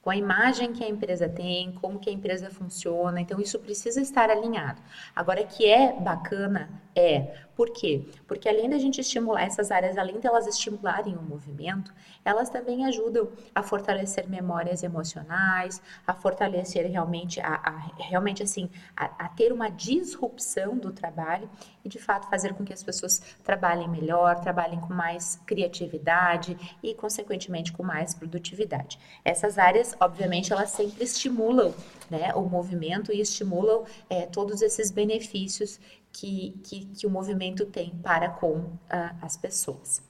com 0.00 0.10
a 0.10 0.16
imagem 0.16 0.72
que 0.72 0.82
a 0.82 0.88
empresa 0.88 1.28
tem, 1.28 1.72
como 1.72 1.98
que 1.98 2.10
a 2.10 2.12
empresa 2.12 2.50
funciona. 2.50 3.20
Então 3.20 3.40
isso 3.40 3.58
precisa 3.58 4.00
estar 4.00 4.30
alinhado. 4.30 4.82
Agora 5.14 5.44
que 5.44 5.66
é 5.66 5.92
bacana 5.92 6.68
é 6.94 7.34
por 7.54 7.70
quê? 7.70 8.06
Porque 8.26 8.48
além 8.48 8.68
da 8.68 8.78
gente 8.78 9.00
estimular 9.00 9.42
essas 9.42 9.70
áreas, 9.70 9.98
além 9.98 10.18
de 10.18 10.26
elas 10.26 10.46
estimularem 10.46 11.14
o 11.14 11.22
movimento, 11.22 11.92
elas 12.24 12.48
também 12.48 12.86
ajudam 12.86 13.28
a 13.54 13.62
fortalecer 13.62 14.28
memórias 14.28 14.82
emocionais, 14.82 15.82
a 16.06 16.14
fortalecer 16.14 16.90
realmente, 16.90 17.40
a, 17.40 17.54
a 17.54 18.02
realmente 18.02 18.42
assim, 18.42 18.70
a, 18.96 19.26
a 19.26 19.28
ter 19.28 19.52
uma 19.52 19.68
disrupção 19.68 20.78
do 20.78 20.92
trabalho 20.92 21.48
e 21.84 21.88
de 21.88 21.98
fato 21.98 22.28
fazer 22.28 22.54
com 22.54 22.64
que 22.64 22.72
as 22.72 22.82
pessoas 22.82 23.20
trabalhem 23.44 23.88
melhor, 23.88 24.40
trabalhem 24.40 24.80
com 24.80 24.94
mais 24.94 25.40
criatividade 25.46 26.56
e, 26.82 26.94
consequentemente, 26.94 27.72
com 27.72 27.82
mais 27.82 28.14
produtividade. 28.14 28.98
Essas 29.24 29.58
áreas, 29.62 29.94
obviamente, 30.00 30.52
elas 30.52 30.70
sempre 30.70 31.02
estimulam 31.02 31.72
né, 32.10 32.32
o 32.34 32.42
movimento 32.42 33.12
e 33.12 33.20
estimulam 33.20 33.84
é, 34.10 34.26
todos 34.26 34.60
esses 34.60 34.90
benefícios 34.90 35.80
que, 36.12 36.60
que, 36.62 36.86
que, 36.86 37.06
o 37.06 37.10
movimento 37.10 37.64
tem 37.64 37.90
para 38.02 38.28
com 38.28 38.56
uh, 38.56 38.78
as 39.22 39.36
pessoas. 39.36 40.02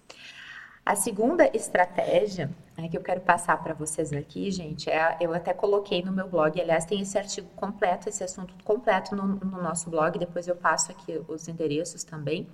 A 0.84 0.96
segunda 0.96 1.48
estratégia 1.56 2.50
né, 2.76 2.88
que 2.88 2.96
eu 2.96 3.02
quero 3.02 3.20
passar 3.20 3.62
para 3.62 3.74
vocês 3.74 4.12
aqui, 4.12 4.50
gente, 4.50 4.90
é, 4.90 5.16
eu 5.20 5.32
até 5.32 5.52
coloquei 5.52 6.02
no 6.02 6.10
meu 6.10 6.28
blog, 6.28 6.60
aliás, 6.60 6.84
tem 6.84 7.00
esse 7.00 7.16
artigo 7.16 7.48
completo, 7.54 8.08
esse 8.08 8.24
assunto 8.24 8.54
completo 8.64 9.14
no, 9.14 9.26
no 9.26 9.62
nosso 9.62 9.88
blog, 9.90 10.18
depois 10.18 10.48
eu 10.48 10.56
passo 10.56 10.90
aqui 10.90 11.20
os 11.28 11.46
endereços 11.46 12.02
também, 12.02 12.48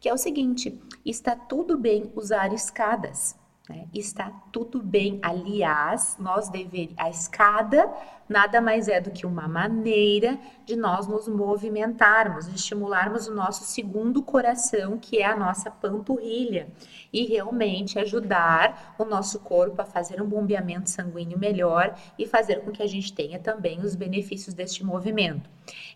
que 0.00 0.08
é 0.08 0.14
o 0.14 0.18
seguinte: 0.18 0.80
está 1.04 1.34
tudo 1.34 1.76
bem 1.76 2.10
usar 2.14 2.52
escadas. 2.52 3.36
Né? 3.68 3.86
Está 3.92 4.30
tudo 4.50 4.82
bem. 4.82 5.18
Aliás, 5.22 6.16
nós 6.18 6.48
deveríamos. 6.48 6.98
A 6.98 7.10
escada 7.10 7.92
nada 8.28 8.60
mais 8.60 8.88
é 8.88 9.00
do 9.00 9.10
que 9.10 9.26
uma 9.26 9.48
maneira 9.48 10.38
de 10.64 10.76
nós 10.76 11.06
nos 11.06 11.26
movimentarmos, 11.26 12.46
estimularmos 12.48 13.26
o 13.26 13.34
nosso 13.34 13.64
segundo 13.64 14.22
coração, 14.22 14.98
que 14.98 15.18
é 15.18 15.26
a 15.26 15.36
nossa 15.36 15.70
panturrilha, 15.70 16.68
e 17.12 17.24
realmente 17.24 17.98
ajudar 17.98 18.94
o 18.98 19.04
nosso 19.04 19.40
corpo 19.40 19.80
a 19.80 19.84
fazer 19.84 20.20
um 20.20 20.28
bombeamento 20.28 20.90
sanguíneo 20.90 21.38
melhor 21.38 21.96
e 22.18 22.26
fazer 22.26 22.60
com 22.60 22.70
que 22.70 22.82
a 22.82 22.86
gente 22.86 23.12
tenha 23.12 23.38
também 23.38 23.80
os 23.80 23.94
benefícios 23.94 24.54
deste 24.54 24.84
movimento. 24.84 25.48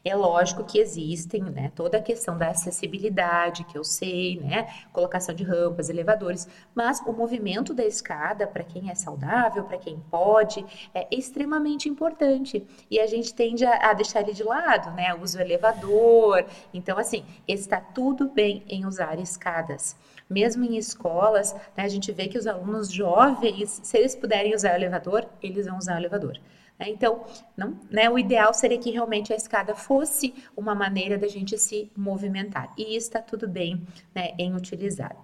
É 0.04 0.14
lógico 0.14 0.64
que 0.64 0.78
existem, 0.78 1.42
né, 1.42 1.70
toda 1.74 1.98
a 1.98 2.02
questão 2.02 2.36
da 2.36 2.48
acessibilidade, 2.48 3.64
que 3.64 3.76
eu 3.76 3.84
sei, 3.84 4.40
né, 4.40 4.68
colocação 4.92 5.34
de 5.34 5.44
rampas, 5.44 5.88
elevadores, 5.88 6.48
mas 6.74 7.00
o 7.06 7.12
movimento 7.12 7.72
da 7.74 7.84
escada, 7.84 8.46
para 8.46 8.64
quem 8.64 8.90
é 8.90 8.94
saudável, 8.94 9.64
para 9.64 9.78
quem 9.78 9.98
pode, 10.10 10.64
é 10.94 11.06
extremamente 11.10 11.88
importante. 12.22 12.64
E 12.90 13.00
a 13.00 13.06
gente 13.06 13.34
tende 13.34 13.64
a, 13.64 13.90
a 13.90 13.92
deixar 13.92 14.20
ele 14.20 14.32
de 14.32 14.42
lado, 14.42 14.90
né, 14.92 15.14
usa 15.14 15.38
o 15.38 15.42
elevador. 15.42 16.44
Então, 16.72 16.98
assim, 16.98 17.24
está 17.46 17.80
tudo 17.80 18.28
bem 18.28 18.62
em 18.68 18.86
usar 18.86 19.18
escadas. 19.18 19.96
Mesmo 20.30 20.64
em 20.64 20.76
escolas, 20.76 21.52
né, 21.76 21.84
a 21.84 21.88
gente 21.88 22.10
vê 22.12 22.28
que 22.28 22.38
os 22.38 22.46
alunos 22.46 22.90
jovens, 22.90 23.80
se 23.82 23.98
eles 23.98 24.14
puderem 24.14 24.54
usar 24.54 24.72
o 24.72 24.76
elevador, 24.76 25.26
eles 25.42 25.66
vão 25.66 25.76
usar 25.76 25.94
o 25.94 25.98
elevador. 25.98 26.38
Né? 26.78 26.88
Então, 26.88 27.24
não, 27.56 27.78
né, 27.90 28.08
o 28.08 28.18
ideal 28.18 28.54
seria 28.54 28.78
que 28.78 28.90
realmente 28.90 29.32
a 29.32 29.36
escada 29.36 29.74
fosse 29.74 30.34
uma 30.56 30.74
maneira 30.74 31.18
da 31.18 31.28
gente 31.28 31.58
se 31.58 31.90
movimentar. 31.96 32.72
E 32.78 32.96
está 32.96 33.20
tudo 33.20 33.48
bem 33.48 33.84
né, 34.14 34.32
em 34.38 34.54
utilizar. 34.54 35.16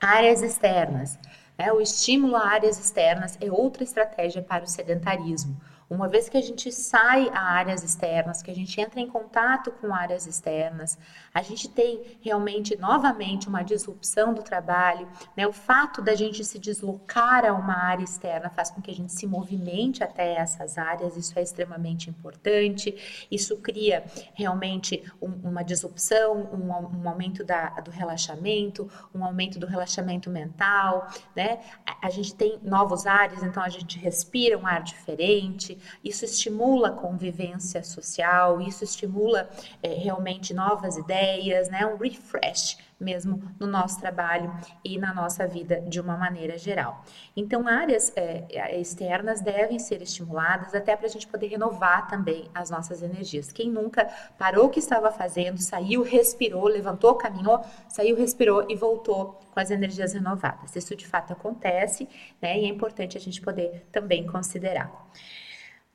Áreas 0.00 0.42
externas. 0.42 1.18
Né, 1.58 1.72
o 1.72 1.80
estímulo 1.80 2.36
a 2.36 2.46
áreas 2.46 2.78
externas 2.78 3.38
é 3.40 3.50
outra 3.50 3.82
estratégia 3.82 4.42
para 4.42 4.64
o 4.64 4.66
sedentarismo. 4.66 5.56
Uma 5.88 6.08
vez 6.08 6.28
que 6.28 6.36
a 6.36 6.42
gente 6.42 6.72
sai 6.72 7.28
a 7.32 7.40
áreas 7.40 7.84
externas, 7.84 8.42
que 8.42 8.50
a 8.50 8.54
gente 8.54 8.80
entra 8.80 8.98
em 8.98 9.06
contato 9.06 9.70
com 9.70 9.94
áreas 9.94 10.26
externas, 10.26 10.98
a 11.32 11.40
gente 11.42 11.68
tem 11.68 12.18
realmente 12.20 12.76
novamente 12.76 13.46
uma 13.46 13.62
disrupção 13.62 14.34
do 14.34 14.42
trabalho, 14.42 15.08
né? 15.36 15.46
O 15.46 15.52
fato 15.52 16.02
da 16.02 16.16
gente 16.16 16.44
se 16.44 16.58
deslocar 16.58 17.44
a 17.44 17.52
uma 17.52 17.76
área 17.76 18.02
externa 18.02 18.50
faz 18.50 18.68
com 18.68 18.82
que 18.82 18.90
a 18.90 18.94
gente 18.94 19.12
se 19.12 19.28
movimente 19.28 20.02
até 20.02 20.34
essas 20.34 20.76
áreas, 20.76 21.16
isso 21.16 21.38
é 21.38 21.42
extremamente 21.42 22.10
importante. 22.10 23.26
Isso 23.30 23.56
cria 23.58 24.04
realmente 24.34 25.04
um, 25.22 25.48
uma 25.48 25.62
disrupção, 25.62 26.48
um, 26.52 27.02
um 27.02 27.08
aumento 27.08 27.44
da, 27.44 27.68
do 27.80 27.92
relaxamento, 27.92 28.90
um 29.14 29.24
aumento 29.24 29.56
do 29.56 29.68
relaxamento 29.68 30.30
mental, 30.30 31.06
né? 31.34 31.60
A, 31.86 32.08
a 32.08 32.10
gente 32.10 32.34
tem 32.34 32.58
novos 32.60 33.06
ares, 33.06 33.44
então 33.44 33.62
a 33.62 33.68
gente 33.68 34.00
respira 34.00 34.58
um 34.58 34.66
ar 34.66 34.82
diferente 34.82 35.75
isso 36.04 36.24
estimula 36.24 36.88
a 36.88 36.92
convivência 36.92 37.82
social, 37.82 38.60
isso 38.60 38.84
estimula 38.84 39.48
é, 39.82 39.94
realmente 39.94 40.54
novas 40.54 40.96
ideias, 40.96 41.68
né? 41.68 41.86
Um 41.86 41.96
refresh 41.96 42.78
mesmo 42.98 43.42
no 43.60 43.66
nosso 43.66 44.00
trabalho 44.00 44.52
e 44.82 44.98
na 44.98 45.12
nossa 45.12 45.46
vida 45.46 45.80
de 45.82 46.00
uma 46.00 46.16
maneira 46.16 46.56
geral. 46.56 47.04
Então, 47.36 47.68
áreas 47.68 48.12
é, 48.16 48.80
externas 48.80 49.40
devem 49.40 49.78
ser 49.78 50.00
estimuladas 50.00 50.74
até 50.74 50.96
para 50.96 51.06
a 51.06 51.10
gente 51.10 51.26
poder 51.26 51.48
renovar 51.48 52.08
também 52.08 52.48
as 52.54 52.70
nossas 52.70 53.02
energias. 53.02 53.52
Quem 53.52 53.70
nunca 53.70 54.06
parou 54.38 54.66
o 54.66 54.70
que 54.70 54.78
estava 54.78 55.12
fazendo, 55.12 55.58
saiu, 55.58 56.02
respirou, 56.02 56.66
levantou, 56.66 57.14
caminhou, 57.14 57.60
saiu, 57.88 58.16
respirou 58.16 58.66
e 58.68 58.74
voltou 58.74 59.38
com 59.52 59.60
as 59.60 59.70
energias 59.70 60.14
renovadas. 60.14 60.74
Isso 60.74 60.96
de 60.96 61.06
fato 61.06 61.32
acontece, 61.32 62.08
né? 62.40 62.58
E 62.58 62.64
é 62.64 62.68
importante 62.68 63.16
a 63.16 63.20
gente 63.20 63.40
poder 63.42 63.86
também 63.92 64.26
considerar. 64.26 64.90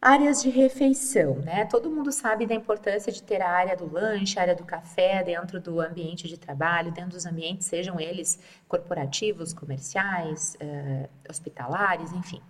Áreas 0.03 0.41
de 0.41 0.49
refeição, 0.49 1.35
né? 1.35 1.63
Todo 1.65 1.91
mundo 1.91 2.11
sabe 2.11 2.47
da 2.47 2.55
importância 2.55 3.11
de 3.11 3.21
ter 3.21 3.39
a 3.39 3.47
área 3.47 3.77
do 3.77 3.85
lanche, 3.85 4.39
a 4.39 4.41
área 4.41 4.55
do 4.55 4.63
café 4.63 5.23
dentro 5.23 5.61
do 5.61 5.79
ambiente 5.79 6.27
de 6.27 6.39
trabalho, 6.39 6.91
dentro 6.91 7.11
dos 7.11 7.27
ambientes, 7.27 7.67
sejam 7.67 7.99
eles 7.99 8.39
corporativos, 8.67 9.53
comerciais, 9.53 10.57
uh, 10.59 11.07
hospitalares, 11.29 12.11
enfim. 12.13 12.41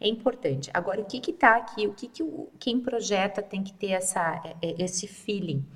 É 0.00 0.06
importante. 0.06 0.70
Agora, 0.72 1.00
o 1.00 1.04
que 1.04 1.18
que 1.18 1.32
tá 1.32 1.56
aqui? 1.56 1.88
O 1.88 1.94
que 1.94 2.06
que 2.06 2.22
o, 2.22 2.48
quem 2.60 2.78
projeta 2.78 3.42
tem 3.42 3.64
que 3.64 3.72
ter 3.72 3.90
essa, 3.90 4.40
é, 4.62 4.68
é, 4.68 4.84
esse 4.84 5.08
feeling? 5.08 5.66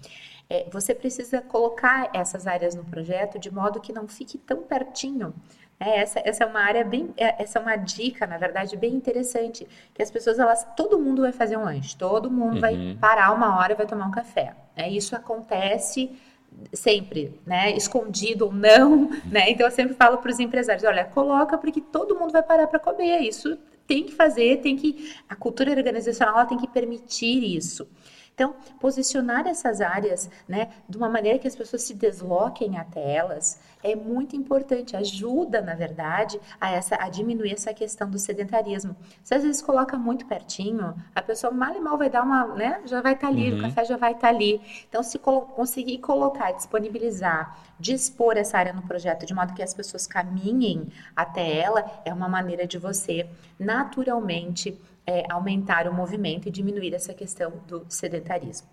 É, 0.55 0.67
você 0.71 0.95
precisa 0.95 1.41
colocar 1.41 2.11
essas 2.13 2.47
áreas 2.47 2.75
no 2.75 2.85
projeto 2.85 3.39
de 3.39 3.53
modo 3.53 3.81
que 3.81 3.93
não 3.93 4.07
fique 4.07 4.39
tão 4.39 4.63
pertinho 4.63 5.35
é, 5.81 6.01
essa, 6.01 6.21
essa 6.25 6.45
é 6.45 6.47
uma 6.47 6.61
área 6.61 6.85
bem, 6.85 7.13
é, 7.17 7.43
essa 7.43 7.59
é 7.59 7.63
uma 7.63 7.77
dica, 7.77 8.27
na 8.27 8.39
verdade, 8.39 8.77
bem 8.77 8.95
interessante, 8.95 9.67
que 9.93 10.03
as 10.03 10.11
pessoas, 10.11 10.39
elas, 10.39 10.67
todo 10.77 10.99
mundo 10.99 11.23
vai 11.23 11.33
fazer 11.33 11.57
um 11.57 11.65
lanche, 11.65 11.97
todo 11.97 12.31
mundo 12.31 12.55
uhum. 12.55 12.61
vai 12.61 12.97
parar 13.01 13.33
uma 13.33 13.59
hora 13.59 13.73
e 13.73 13.77
vai 13.77 13.87
tomar 13.87 14.07
um 14.07 14.11
café. 14.11 14.55
É, 14.77 14.89
isso 14.89 15.17
acontece 15.17 16.11
sempre, 16.73 17.41
né, 17.45 17.73
escondido 17.73 18.47
ou 18.47 18.53
não, 18.53 19.11
né? 19.27 19.51
Então 19.51 19.67
eu 19.67 19.73
sempre 19.73 19.95
falo 19.95 20.19
para 20.19 20.31
os 20.31 20.39
empresários, 20.39 20.85
olha, 20.85 21.05
coloca 21.05 21.59
porque 21.59 21.81
todo 21.81 22.17
mundo 22.17 22.33
vai 22.33 22.43
parar 22.43 22.69
para 22.69 22.79
comer. 22.79 23.21
Isso 23.21 23.59
tem 23.87 24.05
que 24.05 24.13
fazer, 24.13 24.61
tem 24.61 24.77
que 24.77 25.13
a 25.29 25.35
cultura 25.35 25.73
organizacional 25.73 26.47
tem 26.47 26.57
que 26.57 26.69
permitir 26.69 27.43
isso. 27.57 27.89
Então, 28.35 28.57
posicionar 28.81 29.47
essas 29.47 29.81
áreas, 29.81 30.29
né, 30.49 30.69
de 30.89 30.97
uma 30.99 31.09
maneira 31.09 31.39
que 31.39 31.47
as 31.47 31.55
pessoas 31.55 31.83
se 31.83 31.95
desloquem 31.95 32.77
até 32.77 33.15
elas, 33.15 33.61
é 33.81 33.95
muito 33.95 34.35
importante, 34.35 34.97
ajuda, 34.97 35.61
na 35.61 35.75
verdade, 35.75 36.41
a, 36.61 36.73
essa, 36.73 36.97
a 37.01 37.09
diminuir 37.09 37.53
essa 37.53 37.73
questão 37.73 38.11
do 38.11 38.19
sedentarismo. 38.19 38.97
Se 39.23 39.35
às 39.35 39.45
vezes 39.45 39.63
coloca 39.63 39.97
muito 39.97 40.27
pertinho, 40.27 40.97
a 41.15 41.23
pessoa 41.23 41.53
mal 41.53 41.77
e 41.77 41.81
mal 41.81 41.97
vai 41.97 42.11
dar 42.11 42.25
uma, 42.25 42.47
né, 42.55 42.83
já 42.87 43.01
vai 43.01 43.13
estar 43.13 43.29
tá 43.29 43.33
ali, 43.33 43.53
uhum. 43.53 43.59
o 43.59 43.63
café 43.63 43.85
já 43.85 43.97
vai 43.97 44.13
estar 44.13 44.29
tá 44.29 44.35
ali. 44.35 44.61
Então, 44.89 45.03
se 45.03 45.17
conseguir 45.19 45.99
colocar, 45.99 46.51
disponibilizar, 46.53 47.57
dispor 47.79 48.37
essa 48.37 48.59
área 48.59 48.73
no 48.73 48.83
projeto 48.83 49.27
de 49.27 49.35
modo 49.35 49.55
que 49.55 49.63
as 49.63 49.75
pessoas 49.75 50.09
caminhem 50.09 50.89
até 51.15 51.59
ela, 51.59 51.85
é 52.05 52.13
uma 52.13 52.29
maneira 52.29 52.67
de 52.67 52.79
você 52.79 53.29
naturalmente 53.59 54.77
é, 55.07 55.25
aumentar 55.31 55.89
o 55.89 55.95
movimento 55.95 56.49
e 56.49 56.51
diminuir 56.51 56.95
essa 56.95 57.15
questão 57.15 57.53
do 57.67 57.85
sedentarismo. 57.89 58.69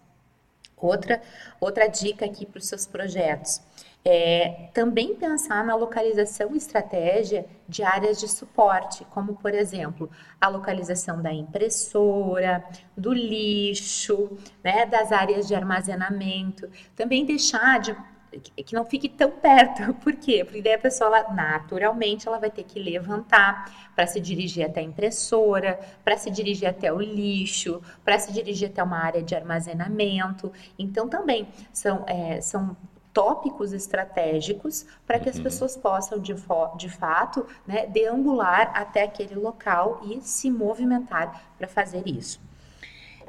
Outra, 0.77 1.21
outra 1.59 1.87
dica 1.87 2.25
aqui 2.25 2.45
para 2.45 2.59
os 2.59 2.67
seus 2.67 2.85
projetos 2.87 3.61
É, 4.03 4.69
também 4.73 5.13
pensar 5.13 5.63
na 5.63 5.75
localização 5.75 6.55
e 6.55 6.57
estratégia 6.57 7.45
de 7.69 7.83
áreas 7.83 8.19
de 8.19 8.27
suporte, 8.27 9.05
como, 9.13 9.35
por 9.35 9.53
exemplo, 9.53 10.09
a 10.39 10.47
localização 10.47 11.21
da 11.21 11.31
impressora, 11.31 12.63
do 12.97 13.13
lixo, 13.13 14.35
né, 14.63 14.87
das 14.87 15.11
áreas 15.11 15.47
de 15.47 15.53
armazenamento. 15.53 16.67
Também 16.95 17.23
deixar 17.27 17.79
de 17.79 17.95
que 18.39 18.73
não 18.73 18.85
fique 18.85 19.09
tão 19.09 19.31
perto. 19.31 19.93
Por 20.01 20.15
quê? 20.15 20.43
Porque 20.43 20.61
daí 20.61 20.73
a 20.73 20.79
pessoa, 20.79 21.07
ela, 21.07 21.33
naturalmente, 21.33 22.27
ela 22.27 22.39
vai 22.39 22.49
ter 22.49 22.63
que 22.63 22.79
levantar 22.79 23.91
para 23.95 24.07
se 24.07 24.19
dirigir 24.19 24.65
até 24.65 24.79
a 24.79 24.83
impressora, 24.83 25.79
para 26.03 26.17
se 26.17 26.31
dirigir 26.31 26.67
até 26.67 26.91
o 26.91 26.99
lixo, 26.99 27.81
para 28.03 28.17
se 28.17 28.31
dirigir 28.31 28.69
até 28.69 28.81
uma 28.81 28.97
área 28.97 29.21
de 29.21 29.35
armazenamento. 29.35 30.51
Então, 30.79 31.09
também 31.09 31.47
são, 31.73 32.05
é, 32.07 32.39
são 32.41 32.75
tópicos 33.13 33.73
estratégicos 33.73 34.85
para 35.05 35.19
que 35.19 35.29
as 35.29 35.35
uhum. 35.35 35.43
pessoas 35.43 35.75
possam, 35.75 36.19
de, 36.19 36.33
de 36.77 36.89
fato, 36.89 37.45
né, 37.67 37.85
deambular 37.85 38.71
até 38.73 39.03
aquele 39.03 39.35
local 39.35 40.01
e 40.05 40.21
se 40.21 40.49
movimentar 40.49 41.53
para 41.57 41.67
fazer 41.67 42.07
isso. 42.07 42.39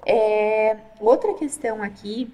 É, 0.07 0.77
outra 1.01 1.35
questão 1.35 1.83
aqui 1.83 2.33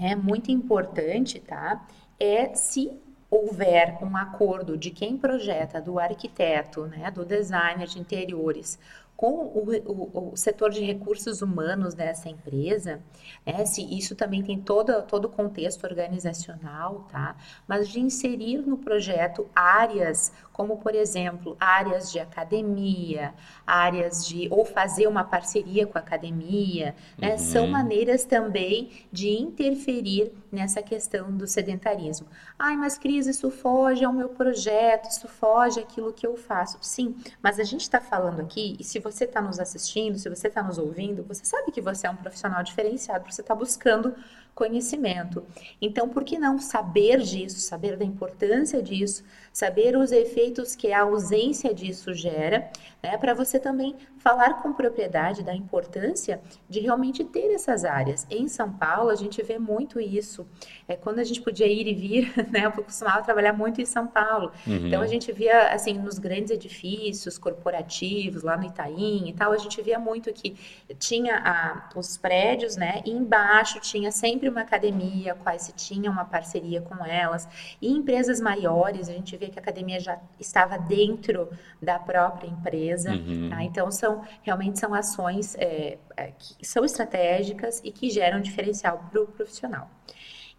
é 0.00 0.14
muito 0.14 0.50
importante, 0.50 1.40
tá? 1.40 1.84
É 2.18 2.54
se 2.54 2.90
houver 3.30 3.98
um 4.02 4.16
acordo 4.16 4.76
de 4.76 4.90
quem 4.90 5.16
projeta, 5.18 5.80
do 5.82 5.98
arquiteto, 5.98 6.86
né, 6.86 7.10
do 7.10 7.24
designer 7.24 7.86
de 7.86 7.98
interiores, 7.98 8.78
com 9.18 9.32
o, 9.32 9.64
o, 9.84 10.30
o, 10.32 10.36
setor 10.36 10.70
de 10.70 10.80
recursos 10.80 11.42
humanos 11.42 11.92
dessa 11.92 12.28
empresa, 12.28 13.02
né, 13.44 13.66
se 13.66 13.82
isso 13.82 14.14
também 14.14 14.44
tem 14.44 14.60
todo, 14.60 15.02
todo 15.02 15.24
o 15.24 15.28
contexto 15.28 15.82
organizacional, 15.82 17.04
tá? 17.10 17.34
Mas 17.66 17.88
de 17.88 17.98
inserir 17.98 18.58
no 18.58 18.78
projeto 18.78 19.50
áreas 19.52 20.32
como 20.58 20.76
por 20.78 20.92
exemplo 20.92 21.56
áreas 21.60 22.10
de 22.10 22.18
academia, 22.18 23.32
áreas 23.64 24.26
de 24.26 24.48
ou 24.50 24.64
fazer 24.64 25.06
uma 25.06 25.22
parceria 25.22 25.86
com 25.86 25.96
a 25.96 26.00
academia, 26.00 26.96
né? 27.16 27.32
Uhum. 27.32 27.38
São 27.38 27.68
maneiras 27.68 28.24
também 28.24 28.90
de 29.12 29.28
interferir 29.30 30.32
nessa 30.50 30.82
questão 30.82 31.30
do 31.30 31.46
sedentarismo. 31.46 32.26
Ai, 32.58 32.76
mas 32.76 32.98
Cris, 32.98 33.28
isso 33.28 33.52
foge 33.52 34.04
ao 34.04 34.12
meu 34.12 34.30
projeto, 34.30 35.08
isso 35.08 35.28
foge 35.28 35.78
àquilo 35.78 36.12
que 36.12 36.26
eu 36.26 36.36
faço. 36.36 36.76
Sim, 36.80 37.14
mas 37.40 37.60
a 37.60 37.64
gente 37.64 37.82
está 37.82 38.00
falando 38.00 38.40
aqui, 38.40 38.76
e 38.80 38.82
se 38.82 38.98
você 39.10 39.24
está 39.24 39.40
nos 39.40 39.58
assistindo, 39.58 40.18
se 40.18 40.28
você 40.28 40.48
está 40.48 40.62
nos 40.62 40.78
ouvindo, 40.78 41.22
você 41.24 41.44
sabe 41.44 41.72
que 41.72 41.80
você 41.80 42.06
é 42.06 42.10
um 42.10 42.16
profissional 42.16 42.62
diferenciado, 42.62 43.30
você 43.30 43.40
está 43.40 43.54
buscando 43.54 44.14
conhecimento. 44.54 45.44
Então, 45.80 46.08
por 46.08 46.24
que 46.24 46.36
não 46.36 46.58
saber 46.58 47.20
disso, 47.20 47.60
saber 47.60 47.96
da 47.96 48.04
importância 48.04 48.82
disso, 48.82 49.24
saber 49.58 49.96
os 49.96 50.12
efeitos 50.12 50.76
que 50.76 50.92
a 50.92 51.00
ausência 51.00 51.74
disso 51.74 52.14
gera, 52.14 52.70
né, 53.02 53.18
para 53.18 53.34
você 53.34 53.58
também 53.58 53.96
falar 54.18 54.62
com 54.62 54.72
propriedade 54.72 55.42
da 55.42 55.54
importância 55.54 56.40
de 56.68 56.78
realmente 56.78 57.24
ter 57.24 57.52
essas 57.52 57.84
áreas. 57.84 58.24
Em 58.30 58.46
São 58.46 58.72
Paulo, 58.72 59.10
a 59.10 59.16
gente 59.16 59.42
vê 59.42 59.58
muito 59.58 60.00
isso. 60.00 60.46
É 60.86 60.94
quando 60.94 61.18
a 61.18 61.24
gente 61.24 61.40
podia 61.40 61.66
ir 61.66 61.88
e 61.88 61.94
vir, 61.94 62.32
né, 62.50 62.66
eu 62.66 62.72
costumava 62.72 63.22
trabalhar 63.22 63.52
muito 63.52 63.80
em 63.80 63.84
São 63.84 64.06
Paulo. 64.06 64.52
Uhum. 64.64 64.86
Então, 64.86 65.02
a 65.02 65.06
gente 65.08 65.32
via, 65.32 65.72
assim, 65.72 65.94
nos 65.94 66.20
grandes 66.20 66.52
edifícios 66.52 67.36
corporativos, 67.36 68.44
lá 68.44 68.56
no 68.56 68.64
Itaim 68.64 69.28
e 69.28 69.32
tal, 69.32 69.50
a 69.50 69.58
gente 69.58 69.82
via 69.82 69.98
muito 69.98 70.32
que 70.32 70.56
tinha 71.00 71.36
a, 71.36 71.98
os 71.98 72.16
prédios, 72.16 72.76
né, 72.76 73.02
e 73.04 73.10
embaixo 73.10 73.80
tinha 73.80 74.12
sempre 74.12 74.48
uma 74.48 74.60
academia, 74.60 75.34
quais 75.34 75.62
se 75.62 75.72
tinha 75.72 76.08
uma 76.10 76.24
parceria 76.24 76.80
com 76.80 77.04
elas. 77.04 77.48
E 77.82 77.88
empresas 77.90 78.40
maiores, 78.40 79.08
a 79.08 79.12
gente 79.12 79.36
vê 79.36 79.47
que 79.50 79.58
a 79.58 79.62
academia 79.62 79.98
já 80.00 80.20
estava 80.38 80.78
dentro 80.78 81.48
da 81.80 81.98
própria 81.98 82.48
empresa. 82.48 83.12
Uhum. 83.12 83.48
Tá? 83.50 83.62
Então, 83.62 83.90
são 83.90 84.22
realmente 84.42 84.78
são 84.78 84.94
ações 84.94 85.54
é, 85.56 85.98
é, 86.16 86.32
que 86.38 86.66
são 86.66 86.84
estratégicas 86.84 87.80
e 87.84 87.90
que 87.90 88.10
geram 88.10 88.40
diferencial 88.40 89.04
para 89.10 89.22
o 89.22 89.26
profissional. 89.26 89.90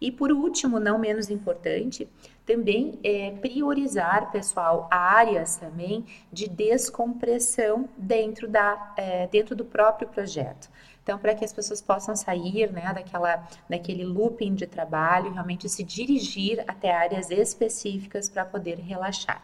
E 0.00 0.10
por 0.10 0.32
último, 0.32 0.80
não 0.80 0.98
menos 0.98 1.28
importante, 1.28 2.08
também 2.46 2.98
é 3.04 3.32
priorizar, 3.32 4.32
pessoal, 4.32 4.88
áreas 4.90 5.56
também 5.56 6.04
de 6.32 6.48
descompressão 6.48 7.88
dentro, 7.96 8.48
da, 8.48 8.94
é, 8.96 9.26
dentro 9.26 9.54
do 9.54 9.64
próprio 9.64 10.08
projeto. 10.08 10.70
Então, 11.10 11.18
para 11.18 11.34
que 11.34 11.44
as 11.44 11.52
pessoas 11.52 11.80
possam 11.80 12.14
sair 12.14 12.70
né, 12.72 12.92
daquela, 12.94 13.44
daquele 13.68 14.04
looping 14.04 14.54
de 14.54 14.64
trabalho, 14.64 15.32
realmente 15.32 15.68
se 15.68 15.82
dirigir 15.82 16.62
até 16.68 16.94
áreas 16.94 17.32
específicas 17.32 18.28
para 18.28 18.44
poder 18.44 18.78
relaxar. 18.78 19.42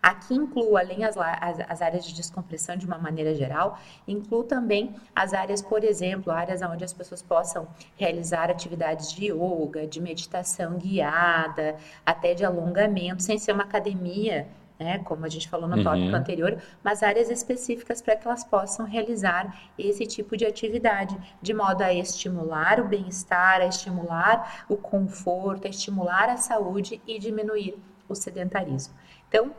Aqui 0.00 0.32
incluo, 0.32 0.76
além 0.76 1.02
as, 1.02 1.16
as, 1.16 1.58
as, 1.68 1.82
áreas 1.82 2.04
de 2.04 2.14
descompressão 2.14 2.76
de 2.76 2.86
uma 2.86 2.98
maneira 2.98 3.34
geral, 3.34 3.80
incluo 4.06 4.44
também 4.44 4.94
as 5.12 5.34
áreas, 5.34 5.60
por 5.60 5.82
exemplo, 5.82 6.32
áreas 6.32 6.62
onde 6.62 6.84
as 6.84 6.92
pessoas 6.92 7.20
possam 7.20 7.66
realizar 7.96 8.48
atividades 8.48 9.12
de 9.12 9.32
yoga, 9.32 9.88
de 9.88 10.00
meditação 10.00 10.78
guiada, 10.78 11.78
até 12.06 12.32
de 12.32 12.44
alongamento, 12.44 13.24
sem 13.24 13.40
ser 13.40 13.50
uma 13.50 13.64
academia 13.64 14.46
né, 14.78 14.98
como 15.00 15.24
a 15.24 15.28
gente 15.28 15.48
falou 15.48 15.68
no 15.68 15.76
uhum. 15.76 15.82
tópico 15.82 16.14
anterior, 16.14 16.56
mas 16.82 17.02
áreas 17.02 17.30
específicas 17.30 18.00
para 18.00 18.16
que 18.16 18.26
elas 18.26 18.44
possam 18.44 18.86
realizar 18.86 19.60
esse 19.76 20.06
tipo 20.06 20.36
de 20.36 20.46
atividade, 20.46 21.18
de 21.42 21.52
modo 21.52 21.82
a 21.82 21.92
estimular 21.92 22.80
o 22.80 22.86
bem-estar, 22.86 23.60
a 23.60 23.66
estimular 23.66 24.64
o 24.68 24.76
conforto, 24.76 25.66
a 25.66 25.70
estimular 25.70 26.28
a 26.28 26.36
saúde 26.36 27.00
e 27.06 27.18
diminuir 27.18 27.76
o 28.08 28.14
sedentarismo. 28.14 28.94
Então, 29.28 29.52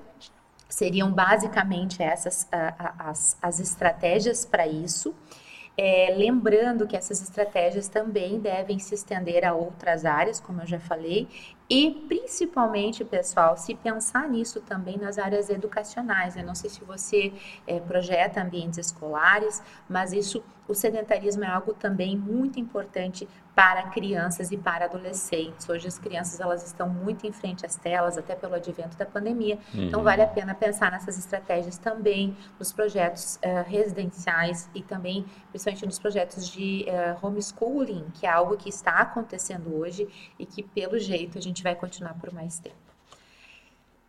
seriam 0.69 1.12
basicamente 1.12 2.01
essas 2.01 2.47
as, 2.51 3.38
as 3.41 3.60
estratégias 3.60 4.45
para 4.45 4.67
isso. 4.67 5.15
É, 5.77 6.13
lembrando 6.17 6.86
que 6.86 6.97
essas 6.97 7.21
estratégias 7.21 7.88
também 7.88 8.38
devem 8.38 8.79
se 8.79 8.93
estender 8.93 9.45
a 9.45 9.53
outras 9.53 10.03
áreas, 10.03 10.38
como 10.38 10.62
eu 10.62 10.67
já 10.67 10.79
falei, 10.79 11.27
e 11.69 11.91
principalmente, 12.08 13.05
pessoal, 13.05 13.55
se 13.55 13.75
pensar 13.75 14.27
nisso 14.27 14.60
também 14.60 14.97
nas 14.97 15.19
áreas 15.19 15.51
educacionais. 15.51 16.36
Eu 16.36 16.43
não 16.43 16.55
sei 16.55 16.67
se 16.69 16.84
você 16.84 17.32
é, 17.67 17.79
projeta 17.79 18.41
ambientes 18.41 18.79
escolares, 18.79 19.62
mas 19.88 20.12
isso, 20.12 20.43
o 20.67 20.73
sedentarismo 20.73 21.43
é 21.43 21.47
algo 21.47 21.73
também 21.73 22.17
muito 22.17 22.60
importante 22.60 23.27
para 23.60 23.89
crianças 23.89 24.54
e 24.54 24.58
para 24.58 24.86
adolescentes. 24.86 25.67
Hoje 25.67 25.86
as 25.86 26.00
crianças 26.00 26.39
elas 26.39 26.65
estão 26.65 26.88
muito 26.88 27.28
em 27.28 27.32
frente 27.34 27.65
às 27.65 27.76
telas, 27.76 28.17
até 28.17 28.34
pelo 28.34 28.56
advento 28.56 28.95
da 28.95 29.06
pandemia. 29.06 29.56
Então, 29.56 29.82
uhum. 29.82 29.88
Então 29.89 30.04
vale 30.04 30.22
a 30.22 30.28
pena 30.28 30.56
pensar 30.56 30.89
nessas 30.89 31.17
estratégias 31.17 31.78
também 31.78 32.38
nos 32.58 32.72
projetos 32.72 33.36
uh, 33.36 33.69
residenciais 33.69 34.69
e 34.74 34.82
também, 34.82 35.26
principalmente 35.50 35.86
nos 35.86 36.00
projetos 36.00 36.48
de 36.48 36.86
uh, 36.88 37.26
homeschooling, 37.26 38.06
que 38.13 38.26
é 38.26 38.30
algo 38.30 38.56
que 38.56 38.69
está 38.69 38.93
acontecendo 38.93 39.76
hoje 39.76 40.08
e 40.39 40.45
que 40.45 40.63
pelo 40.63 40.98
jeito 40.98 41.38
a 41.38 41.41
gente 41.41 41.62
vai 41.62 41.76
continuar 41.76 42.13
por 42.13 42.32
mais 42.32 42.60
tempo. 42.60 42.88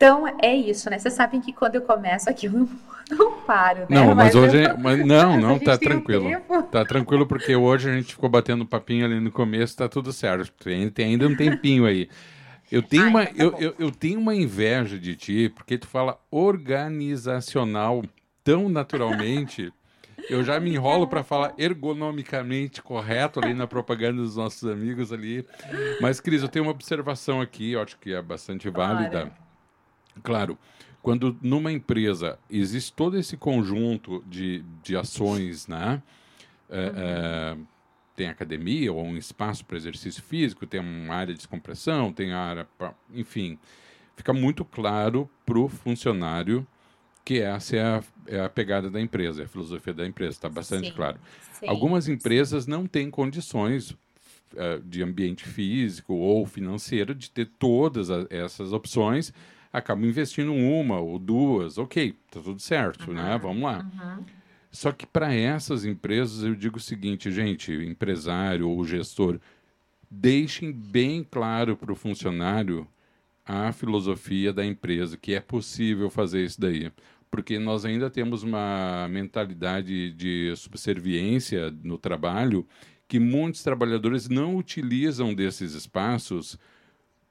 Então 0.01 0.27
é 0.43 0.57
isso, 0.57 0.89
né? 0.89 0.99
Vocês 0.99 1.13
sabem 1.13 1.43
que 1.43 1.53
quando 1.53 1.75
eu 1.75 1.83
começo 1.83 2.31
aqui 2.31 2.47
eu 2.47 2.53
não, 2.53 2.69
não 3.11 3.33
paro, 3.43 3.81
né? 3.81 3.87
Não, 3.91 4.07
mas, 4.15 4.17
mas 4.17 4.35
hoje. 4.35 4.65
Eu... 4.65 4.79
Mas 4.79 5.07
não, 5.07 5.37
não, 5.39 5.59
tá 5.59 5.77
tranquilo. 5.77 6.27
Um 6.27 6.63
tá 6.63 6.87
tranquilo, 6.87 7.27
porque 7.27 7.55
hoje 7.55 7.91
a 7.91 7.95
gente 7.95 8.15
ficou 8.15 8.31
batendo 8.31 8.65
papinho 8.65 9.05
ali 9.05 9.21
no 9.21 9.31
começo, 9.31 9.77
tá 9.77 9.91
tudo 9.91 10.11
certo. 10.11 10.51
Tem, 10.65 10.89
tem 10.89 11.05
ainda 11.05 11.29
um 11.29 11.37
tempinho 11.37 11.85
aí. 11.85 12.09
Eu 12.73 12.83
tenho, 12.83 13.03
Ai, 13.03 13.09
uma, 13.11 13.27
tá 13.27 13.33
eu, 13.37 13.55
eu, 13.59 13.75
eu, 13.79 13.91
tenho 13.91 14.19
uma 14.19 14.35
inveja 14.35 14.99
de 14.99 15.15
ti, 15.15 15.53
porque 15.55 15.77
tu 15.77 15.87
fala 15.87 16.19
organizacional 16.31 18.03
tão 18.43 18.71
naturalmente. 18.71 19.71
Eu 20.31 20.43
já 20.43 20.59
me 20.59 20.73
enrolo 20.73 21.07
para 21.09 21.23
falar 21.23 21.53
ergonomicamente 21.59 22.81
correto 22.81 23.39
ali 23.39 23.53
na 23.53 23.67
propaganda 23.67 24.23
dos 24.23 24.37
nossos 24.37 24.67
amigos 24.71 25.13
ali. 25.13 25.45
Mas, 26.01 26.21
Cris, 26.21 26.41
eu 26.41 26.49
tenho 26.49 26.65
uma 26.65 26.71
observação 26.71 27.39
aqui, 27.39 27.73
eu 27.73 27.83
acho 27.83 27.99
que 27.99 28.15
é 28.15 28.23
bastante 28.23 28.71
válida. 28.71 29.31
Claro, 30.23 30.59
quando 31.03 31.37
numa 31.41 31.73
empresa 31.73 32.39
existe 32.49 32.93
todo 32.93 33.19
esse 33.19 33.37
conjunto 33.37 34.23
de, 34.27 34.65
de 34.83 34.97
ações, 34.97 35.67
né? 35.67 36.03
É, 36.69 36.79
uhum. 36.79 36.93
é, 36.97 37.57
tem 38.15 38.29
academia 38.29 38.93
ou 38.93 39.03
um 39.03 39.17
espaço 39.17 39.65
para 39.65 39.77
exercício 39.77 40.23
físico, 40.23 40.67
tem 40.67 40.79
uma 40.79 41.15
área 41.15 41.33
de 41.33 41.39
descompressão, 41.39 42.13
tem 42.13 42.33
área. 42.33 42.69
Enfim, 43.13 43.59
fica 44.15 44.33
muito 44.33 44.65
claro 44.65 45.29
para 45.47 45.59
o 45.59 45.69
funcionário 45.69 46.67
que 47.25 47.41
essa 47.41 47.77
é 47.77 47.83
a, 47.83 48.03
é 48.27 48.41
a 48.41 48.49
pegada 48.49 48.91
da 48.91 49.01
empresa, 49.01 49.43
é 49.43 49.45
a 49.45 49.49
filosofia 49.49 49.95
da 49.95 50.07
empresa, 50.07 50.33
está 50.33 50.49
bastante 50.49 50.89
sim, 50.89 50.95
claro. 50.95 51.19
Sim, 51.53 51.69
Algumas 51.69 52.09
empresas 52.09 52.65
sim. 52.65 52.71
não 52.71 52.87
têm 52.87 53.11
condições 53.11 53.91
uh, 53.91 54.81
de 54.85 55.03
ambiente 55.03 55.45
físico 55.45 56.15
ou 56.15 56.45
financeiro 56.47 57.15
de 57.15 57.31
ter 57.31 57.47
todas 57.59 58.11
a, 58.11 58.27
essas 58.31 58.73
opções, 58.73 59.33
acabam 59.73 60.05
investindo 60.05 60.53
uma 60.53 60.99
ou 60.99 61.19
duas, 61.19 61.79
ok, 61.79 62.15
está 62.27 62.41
tudo 62.41 62.61
certo, 62.61 63.09
uhum, 63.09 63.15
né? 63.15 63.39
Vamos 63.41 63.63
lá. 63.63 63.79
Uhum. 63.79 64.25
Só 64.71 64.93
que 64.93 65.07
para 65.07 65.35
essas 65.35 65.85
empresas 65.85 66.45
eu 66.45 66.55
digo 66.55 66.79
o 66.79 66.81
seguinte, 66.81 67.31
gente, 67.31 67.73
empresário 67.73 68.69
ou 68.69 68.85
gestor, 68.85 69.41
deixem 70.11 70.73
bem 70.73 71.27
claro 71.29 71.77
para 71.77 71.93
o 71.93 71.97
funcionário 71.97 72.87
a 73.45 73.73
filosofia 73.73 74.53
da 74.53 74.65
empresa, 74.65 75.17
que 75.17 75.35
é 75.35 75.41
possível 75.41 76.09
fazer 76.09 76.45
isso 76.45 76.61
daí. 76.61 76.91
Porque 77.31 77.59
nós 77.59 77.85
ainda 77.85 78.11
temos 78.11 78.43
uma 78.43 79.09
mentalidade 79.09 80.13
de 80.13 80.53
subserviência 80.57 81.71
no 81.83 81.97
trabalho 81.97 82.67
que 83.09 83.19
muitos 83.19 83.63
trabalhadores 83.63 84.29
não 84.29 84.57
utilizam 84.57 85.35
desses 85.35 85.75
espaços 85.75 86.57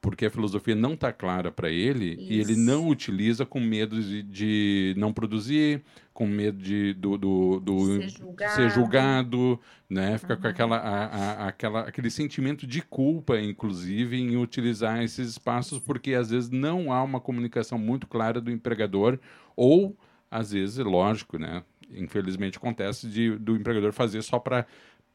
porque 0.01 0.25
a 0.25 0.29
filosofia 0.29 0.75
não 0.75 0.93
está 0.93 1.11
clara 1.11 1.51
para 1.51 1.69
ele 1.69 2.13
Isso. 2.13 2.31
e 2.31 2.39
ele 2.39 2.55
não 2.55 2.87
utiliza 2.87 3.45
com 3.45 3.59
medo 3.59 4.01
de, 4.01 4.23
de 4.23 4.93
não 4.97 5.11
produzir, 5.11 5.83
com 6.13 6.25
medo 6.25 6.57
de 6.57 6.93
do, 6.93 7.17
do, 7.17 7.59
do 7.59 7.85
ser, 7.85 8.09
julgado. 8.09 8.55
ser, 8.55 8.69
julgado. 8.69 9.59
né? 9.89 10.17
Fica 10.17 10.35
uhum. 10.35 10.41
com 10.41 10.47
aquela, 10.47 10.77
a, 10.77 11.05
a, 11.05 11.47
aquela, 11.47 11.81
aquele 11.81 12.09
sentimento 12.09 12.65
de 12.65 12.81
culpa, 12.81 13.39
inclusive, 13.39 14.17
em 14.17 14.37
utilizar 14.37 15.03
esses 15.03 15.31
espaços, 15.31 15.79
porque 15.79 16.13
às 16.13 16.29
vezes 16.29 16.49
não 16.49 16.93
há 16.93 17.03
uma 17.03 17.19
comunicação 17.19 17.77
muito 17.77 18.07
clara 18.07 18.39
do 18.39 18.51
empregador 18.51 19.19
ou 19.55 19.97
às 20.31 20.51
vezes, 20.51 20.77
lógico, 20.77 21.37
né? 21.37 21.63
Infelizmente 21.91 22.57
acontece 22.57 23.07
de, 23.07 23.35
do 23.37 23.55
empregador 23.55 23.91
fazer 23.91 24.21
só 24.21 24.37
para 24.37 24.65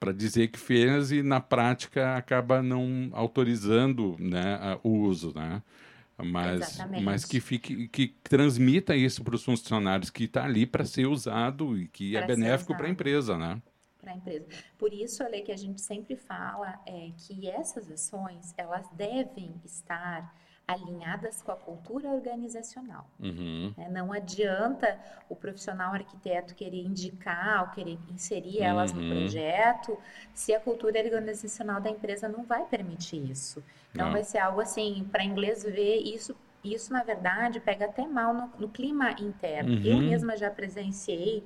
para 0.05 0.13
dizer 0.13 0.49
que 0.49 0.59
fez 0.59 1.11
e 1.11 1.23
na 1.23 1.41
prática 1.41 2.15
acaba 2.15 2.63
não 2.63 3.09
autorizando 3.13 4.17
né, 4.21 4.79
o 4.83 4.91
uso, 4.91 5.33
né? 5.35 5.63
Mas, 6.23 6.79
mas 7.03 7.25
que 7.25 7.41
fique 7.41 7.89
que 7.89 8.09
transmita 8.23 8.95
isso 8.95 9.25
para 9.25 9.35
os 9.35 9.43
funcionários 9.43 10.11
que 10.11 10.25
está 10.25 10.45
ali 10.45 10.67
para 10.67 10.85
ser 10.85 11.07
usado 11.07 11.77
e 11.77 11.89
que 11.89 12.17
é 12.17 12.23
pra 12.23 12.33
é 12.33 12.37
benéfico 12.37 12.77
para 12.77 12.87
a 12.87 12.91
empresa, 12.91 13.39
né? 13.39 13.61
Para 13.99 14.13
a 14.13 14.17
empresa. 14.17 14.47
Por 14.77 14.93
isso, 14.93 15.25
a 15.25 15.29
lei 15.29 15.41
que 15.41 15.51
a 15.51 15.57
gente 15.57 15.81
sempre 15.81 16.17
fala 16.17 16.79
é 16.87 17.11
que 17.17 17.49
essas 17.49 17.91
ações 17.91 18.53
elas 18.59 18.87
devem 18.93 19.55
estar 19.65 20.37
alinhadas 20.67 21.43
com 21.43 21.53
a 21.53 21.57
cultura 21.57 22.09
organizacional. 22.09 23.07
Uhum. 23.21 23.73
É, 23.77 23.89
não 23.89 24.13
adianta 24.13 24.99
o 25.29 25.37
profissional 25.37 25.93
arquiteto 25.93 26.55
querer 26.55 26.85
indicar 26.85 27.63
ou 27.63 27.69
querer 27.69 27.99
inserir 28.11 28.63
elas 28.63 28.93
uhum. 28.93 29.01
no 29.01 29.15
projeto 29.15 29.99
se 30.33 30.55
a 30.55 30.61
cultura 30.61 30.99
organizacional 31.01 31.81
da 31.81 31.91
empresa 31.91 32.29
não 32.29 32.45
vai 32.45 32.65
permitir 32.65 33.31
isso. 33.31 33.63
Então, 33.93 34.07
não. 34.07 34.13
vai 34.13 34.25
ser 34.25 34.39
algo 34.39 34.61
assim, 34.61 35.07
para 35.13 35.23
inglês 35.23 35.63
ver 35.63 35.99
isso. 35.99 36.35
Isso, 36.65 36.91
na 36.95 37.03
verdade, 37.03 37.61
pega 37.61 37.85
até 37.85 38.07
mal 38.07 38.33
no, 38.33 38.51
no 38.59 38.69
clima 38.71 39.13
interno. 39.21 39.75
Uhum. 39.75 39.85
Eu 39.85 39.99
mesma 39.99 40.35
já 40.35 40.51
presenciei 40.51 41.45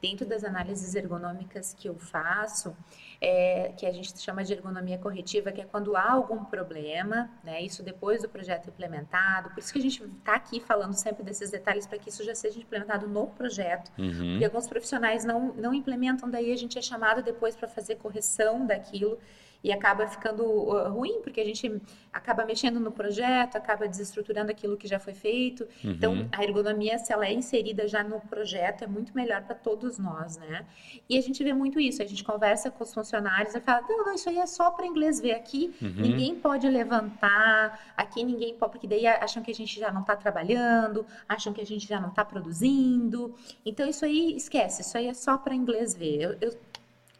dentro 0.00 0.26
das 0.26 0.44
análises 0.44 0.94
ergonômicas 0.94 1.74
que 1.74 1.88
eu 1.88 1.98
faço, 1.98 2.76
é, 3.20 3.72
que 3.76 3.86
a 3.86 3.92
gente 3.92 4.18
chama 4.20 4.44
de 4.44 4.52
ergonomia 4.52 4.98
corretiva, 4.98 5.50
que 5.50 5.60
é 5.60 5.64
quando 5.64 5.96
há 5.96 6.10
algum 6.10 6.44
problema, 6.44 7.30
né, 7.42 7.62
isso 7.62 7.82
depois 7.82 8.22
do 8.22 8.28
projeto 8.28 8.68
implementado, 8.68 9.50
por 9.50 9.58
isso 9.58 9.72
que 9.72 9.78
a 9.78 9.82
gente 9.82 10.04
está 10.04 10.34
aqui 10.34 10.60
falando 10.60 10.92
sempre 10.94 11.22
desses 11.22 11.50
detalhes, 11.50 11.86
para 11.86 11.98
que 11.98 12.10
isso 12.10 12.22
já 12.24 12.34
seja 12.34 12.58
implementado 12.58 13.08
no 13.08 13.28
projeto, 13.28 13.90
uhum. 13.98 14.32
porque 14.32 14.44
alguns 14.44 14.66
profissionais 14.66 15.24
não, 15.24 15.54
não 15.54 15.72
implementam, 15.72 16.30
daí 16.30 16.52
a 16.52 16.56
gente 16.56 16.78
é 16.78 16.82
chamado 16.82 17.22
depois 17.22 17.56
para 17.56 17.68
fazer 17.68 17.96
correção 17.96 18.66
daquilo, 18.66 19.18
e 19.66 19.72
acaba 19.72 20.06
ficando 20.06 20.44
uh, 20.44 20.88
ruim, 20.90 21.20
porque 21.24 21.40
a 21.40 21.44
gente 21.44 21.82
acaba 22.12 22.44
mexendo 22.44 22.78
no 22.78 22.92
projeto, 22.92 23.56
acaba 23.56 23.88
desestruturando 23.88 24.48
aquilo 24.48 24.76
que 24.76 24.86
já 24.86 25.00
foi 25.00 25.12
feito. 25.12 25.66
Uhum. 25.82 25.90
Então, 25.90 26.28
a 26.30 26.44
ergonomia, 26.44 26.96
se 26.98 27.12
ela 27.12 27.26
é 27.26 27.32
inserida 27.32 27.88
já 27.88 28.04
no 28.04 28.20
projeto, 28.20 28.84
é 28.84 28.86
muito 28.86 29.12
melhor 29.12 29.42
para 29.42 29.56
todos 29.56 29.98
nós, 29.98 30.38
né? 30.38 30.64
E 31.10 31.18
a 31.18 31.20
gente 31.20 31.42
vê 31.42 31.52
muito 31.52 31.80
isso, 31.80 32.00
a 32.00 32.06
gente 32.06 32.22
conversa 32.22 32.70
com 32.70 32.84
os 32.84 32.94
funcionários 32.94 33.56
e 33.56 33.60
fala, 33.60 33.84
não, 33.88 34.04
não, 34.04 34.14
isso 34.14 34.28
aí 34.28 34.38
é 34.38 34.46
só 34.46 34.70
para 34.70 34.86
inglês 34.86 35.20
ver 35.20 35.32
aqui, 35.32 35.74
uhum. 35.82 35.94
ninguém 35.98 36.36
pode 36.36 36.68
levantar, 36.68 37.92
aqui 37.96 38.22
ninguém 38.22 38.54
pode, 38.54 38.70
porque 38.70 38.86
daí 38.86 39.04
acham 39.04 39.42
que 39.42 39.50
a 39.50 39.54
gente 39.54 39.80
já 39.80 39.90
não 39.90 40.02
está 40.02 40.14
trabalhando, 40.14 41.04
acham 41.28 41.52
que 41.52 41.60
a 41.60 41.66
gente 41.66 41.88
já 41.88 42.00
não 42.00 42.10
está 42.10 42.24
produzindo. 42.24 43.34
Então, 43.64 43.84
isso 43.88 44.04
aí, 44.04 44.36
esquece, 44.36 44.82
isso 44.82 44.96
aí 44.96 45.08
é 45.08 45.14
só 45.14 45.36
para 45.36 45.56
inglês 45.56 45.92
ver. 45.92 46.20
Eu, 46.22 46.36
eu 46.40 46.56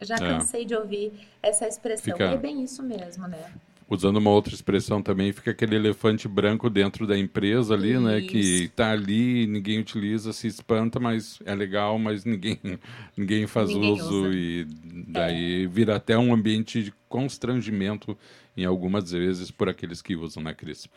já 0.00 0.16
é. 0.16 0.18
cansei 0.18 0.64
de 0.64 0.74
ouvir 0.74 1.12
essa 1.42 1.66
expressão. 1.66 2.12
Fica... 2.12 2.24
é 2.24 2.36
bem 2.36 2.62
isso 2.62 2.82
mesmo, 2.82 3.26
né? 3.26 3.52
Usando 3.88 4.16
uma 4.16 4.30
outra 4.30 4.52
expressão 4.52 5.00
também, 5.00 5.32
fica 5.32 5.52
aquele 5.52 5.76
elefante 5.76 6.26
branco 6.26 6.68
dentro 6.68 7.06
da 7.06 7.16
empresa 7.16 7.74
ali, 7.74 7.92
isso. 7.92 8.00
né? 8.00 8.20
Que 8.20 8.64
está 8.64 8.90
ali, 8.90 9.46
ninguém 9.46 9.78
utiliza, 9.78 10.32
se 10.32 10.48
espanta, 10.48 10.98
mas 10.98 11.38
é 11.44 11.54
legal, 11.54 11.96
mas 11.96 12.24
ninguém, 12.24 12.58
ninguém 13.16 13.46
faz 13.46 13.68
ninguém 13.68 13.92
uso. 13.92 14.26
Usa. 14.26 14.36
E 14.36 14.66
daí 15.06 15.64
é. 15.64 15.66
vira 15.68 15.94
até 15.94 16.18
um 16.18 16.34
ambiente 16.34 16.82
de 16.82 16.92
constrangimento 17.08 18.18
em 18.56 18.64
algumas 18.64 19.12
vezes 19.12 19.52
por 19.52 19.68
aqueles 19.68 20.02
que 20.02 20.16
usam, 20.16 20.42
né, 20.42 20.52
Cris? 20.52 20.88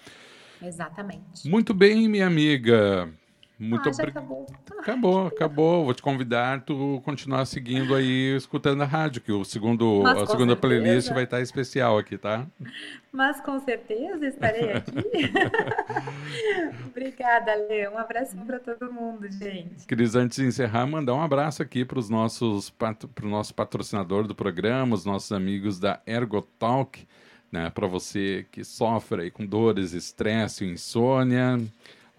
Exatamente. 0.59 1.47
Muito 1.47 1.75
bem, 1.75 2.07
minha 2.07 2.25
amiga. 2.25 3.07
Muito 3.60 3.89
ah, 3.89 3.91
obrigado. 3.91 4.17
Acabou. 4.17 4.48
acabou, 4.80 5.28
acabou. 5.28 5.86
Vou 5.86 5.93
te 5.93 6.02
convidar 6.02 6.62
tu 6.62 7.02
continuar 7.04 7.45
seguindo 7.45 7.93
aí, 7.93 8.34
escutando 8.38 8.82
a 8.82 8.86
rádio, 8.86 9.22
que 9.22 9.34
o 9.34 9.43
segundo, 9.43 10.02
a 10.08 10.26
segunda 10.26 10.54
certeza. 10.54 10.56
playlist 10.56 11.10
vai 11.10 11.26
estar 11.26 11.41
especial 11.41 11.98
aqui, 11.98 12.17
tá? 12.17 12.48
Mas 13.12 13.41
com 13.41 13.60
certeza 13.60 14.26
estarei 14.28 14.72
aqui. 14.72 14.93
Obrigada, 16.88 17.54
Lê. 17.54 17.89
Um 17.89 17.98
abraço 17.98 18.38
para 18.38 18.60
todo 18.60 18.93
mundo, 18.93 19.30
gente. 19.30 19.86
Cris, 19.86 20.15
antes 20.15 20.38
de 20.38 20.45
encerrar, 20.45 20.88
mandar 20.88 21.13
um 21.15 21.22
abraço 21.22 21.62
aqui 21.62 21.84
para 21.84 22.00
os 22.00 22.10
nossos 22.10 22.69
para 22.69 22.95
o 23.24 23.30
nosso 23.30 23.54
patrocinador 23.54 24.26
do 24.26 24.34
programa, 24.34 24.95
os 24.95 25.04
nossos 25.04 25.34
amigos 25.34 25.80
da 25.80 26.00
Ergotalk, 26.08 27.06
né? 27.52 27.69
Para 27.69 27.88
você 27.88 28.45
que 28.52 28.63
sofre 28.63 29.30
com 29.32 29.45
dores, 29.45 29.91
estresse, 29.91 30.63
insônia. 30.63 31.60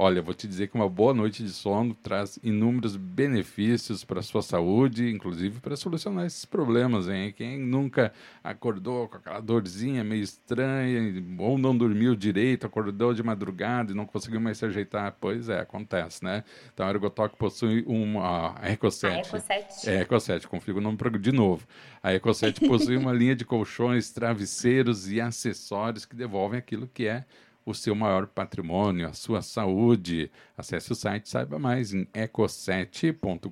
Olha, 0.02 0.22
vou 0.22 0.32
te 0.32 0.48
dizer 0.48 0.68
que 0.68 0.76
uma 0.76 0.88
boa 0.88 1.12
noite 1.12 1.42
de 1.42 1.50
sono 1.50 1.92
traz 1.92 2.38
inúmeros 2.42 2.96
benefícios 2.96 4.02
para 4.02 4.20
a 4.20 4.22
sua 4.22 4.40
saúde, 4.40 5.10
inclusive 5.10 5.60
para 5.60 5.76
solucionar 5.76 6.24
esses 6.24 6.46
problemas, 6.46 7.06
hein? 7.06 7.34
Quem 7.36 7.58
nunca 7.58 8.10
acordou 8.42 9.06
com 9.08 9.18
aquela 9.18 9.40
dorzinha 9.40 10.02
meio 10.02 10.22
estranha, 10.22 11.22
ou 11.38 11.58
não 11.58 11.76
dormiu 11.76 12.16
direito, 12.16 12.66
acordou 12.66 13.12
de 13.12 13.22
madrugada 13.22 13.92
e 13.92 13.94
não 13.94 14.06
conseguiu 14.06 14.40
mais 14.40 14.56
se 14.56 14.64
ajeitar, 14.64 15.14
pois 15.20 15.50
é, 15.50 15.60
acontece, 15.60 16.24
né? 16.24 16.44
Então 16.72 16.86
a 16.86 16.90
Ergotalk 16.90 17.36
possui 17.36 17.84
uma 17.86 18.54
a 18.58 18.74
Eco7. 18.74 19.04
A 19.04 19.20
Eco7. 19.20 19.86
É, 19.86 20.02
Eco7, 20.02 20.46
confio 20.46 20.78
o 20.78 20.80
nome 20.80 20.96
de 21.18 21.30
novo. 21.30 21.66
A 22.02 22.10
Eco7 22.12 22.66
possui 22.66 22.96
uma 22.96 23.12
linha 23.12 23.36
de 23.36 23.44
colchões, 23.44 24.10
travesseiros 24.10 25.12
e 25.12 25.20
acessórios 25.20 26.06
que 26.06 26.16
devolvem 26.16 26.58
aquilo 26.58 26.88
que 26.88 27.06
é 27.06 27.26
o 27.64 27.74
seu 27.74 27.94
maior 27.94 28.26
patrimônio, 28.26 29.06
a 29.06 29.12
sua 29.12 29.42
saúde. 29.42 30.30
Acesse 30.56 30.92
o 30.92 30.94
site, 30.94 31.28
saiba 31.28 31.58
mais 31.58 31.92
em 31.92 32.04
eco7.com.br. 32.06 33.50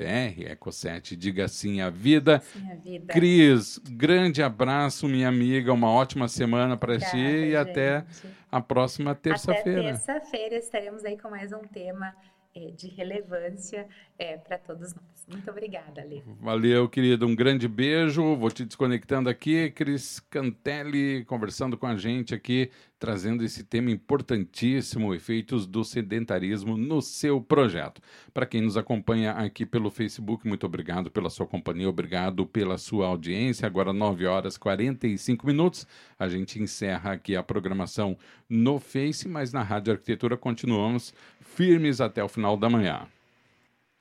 Eco7, 0.00 1.16
diga 1.16 1.48
sim 1.48 1.80
à 1.80 1.90
vida. 1.90 2.40
Sim 2.40 2.70
à 2.70 2.74
vida. 2.74 3.12
Cris, 3.12 3.78
grande 3.78 4.42
abraço, 4.42 5.08
minha 5.08 5.28
amiga. 5.28 5.72
Uma 5.72 5.90
ótima 5.90 6.28
semana 6.28 6.76
para 6.76 6.98
ti 6.98 7.16
e 7.16 7.52
gente. 7.52 7.56
até 7.56 8.04
a 8.50 8.60
próxima 8.60 9.14
terça-feira. 9.14 9.90
Até 9.90 9.92
terça-feira 9.92 10.56
estaremos 10.56 11.04
aí 11.04 11.16
com 11.18 11.30
mais 11.30 11.52
um 11.52 11.62
tema 11.62 12.14
é, 12.56 12.70
de 12.70 12.88
relevância 12.88 13.86
é, 14.18 14.38
para 14.38 14.56
todos 14.56 14.94
nós. 14.94 15.26
Muito 15.28 15.50
obrigada, 15.50 16.02
Lê. 16.02 16.22
Valeu, 16.40 16.88
querido. 16.88 17.26
Um 17.26 17.34
grande 17.34 17.68
beijo. 17.68 18.34
Vou 18.36 18.50
te 18.50 18.64
desconectando 18.64 19.28
aqui. 19.28 19.70
Cris 19.72 20.20
Cantelli 20.30 21.24
conversando 21.26 21.76
com 21.76 21.86
a 21.86 21.96
gente 21.96 22.34
aqui, 22.34 22.70
trazendo 22.98 23.44
esse 23.44 23.64
tema 23.64 23.90
importantíssimo: 23.90 25.12
efeitos 25.12 25.66
do 25.66 25.84
sedentarismo 25.84 26.78
no 26.78 27.02
seu 27.02 27.40
projeto. 27.42 28.00
Para 28.32 28.46
quem 28.46 28.62
nos 28.62 28.76
acompanha 28.76 29.32
aqui 29.32 29.66
pelo 29.66 29.90
Facebook, 29.90 30.46
muito 30.46 30.64
obrigado 30.64 31.10
pela 31.10 31.28
sua 31.28 31.46
companhia, 31.46 31.88
obrigado 31.88 32.46
pela 32.46 32.78
sua 32.78 33.08
audiência. 33.08 33.66
Agora, 33.66 33.92
9 33.92 34.24
horas 34.26 34.54
e 34.54 34.60
45 34.60 35.46
minutos. 35.46 35.86
A 36.18 36.28
gente 36.28 36.62
encerra 36.62 37.12
aqui 37.12 37.36
a 37.36 37.42
programação 37.42 38.16
no 38.48 38.78
Face, 38.78 39.28
mas 39.28 39.52
na 39.52 39.62
Rádio 39.62 39.92
Arquitetura 39.92 40.36
continuamos 40.36 41.12
firmes 41.46 42.00
até 42.00 42.22
o 42.22 42.28
final 42.28 42.56
da 42.56 42.68
manhã. 42.68 43.06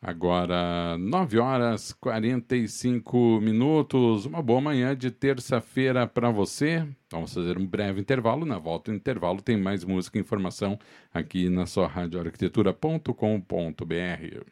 Agora, 0.02 0.98
9 1.00 1.40
horas 1.40 1.92
45 1.94 3.40
minutos. 3.42 4.26
Uma 4.28 4.42
boa 4.42 4.62
manhã 4.62 4.96
de 4.96 5.10
terça-feira 5.10 6.06
para 6.06 6.30
você. 6.30 6.88
Vamos 7.12 7.34
fazer 7.34 7.58
um 7.58 7.66
breve 7.66 8.02
intervalo. 8.02 8.46
Na 8.46 8.60
volta 8.60 8.92
do 8.92 8.98
intervalo 8.98 9.42
tem 9.42 9.58
mais 9.58 9.84
música 9.84 10.20
e 10.20 10.22
informação 10.22 10.78
aqui 11.12 11.50
na 11.50 11.66
sua 11.66 11.88
radioarquitetura.com.br. 11.88 14.46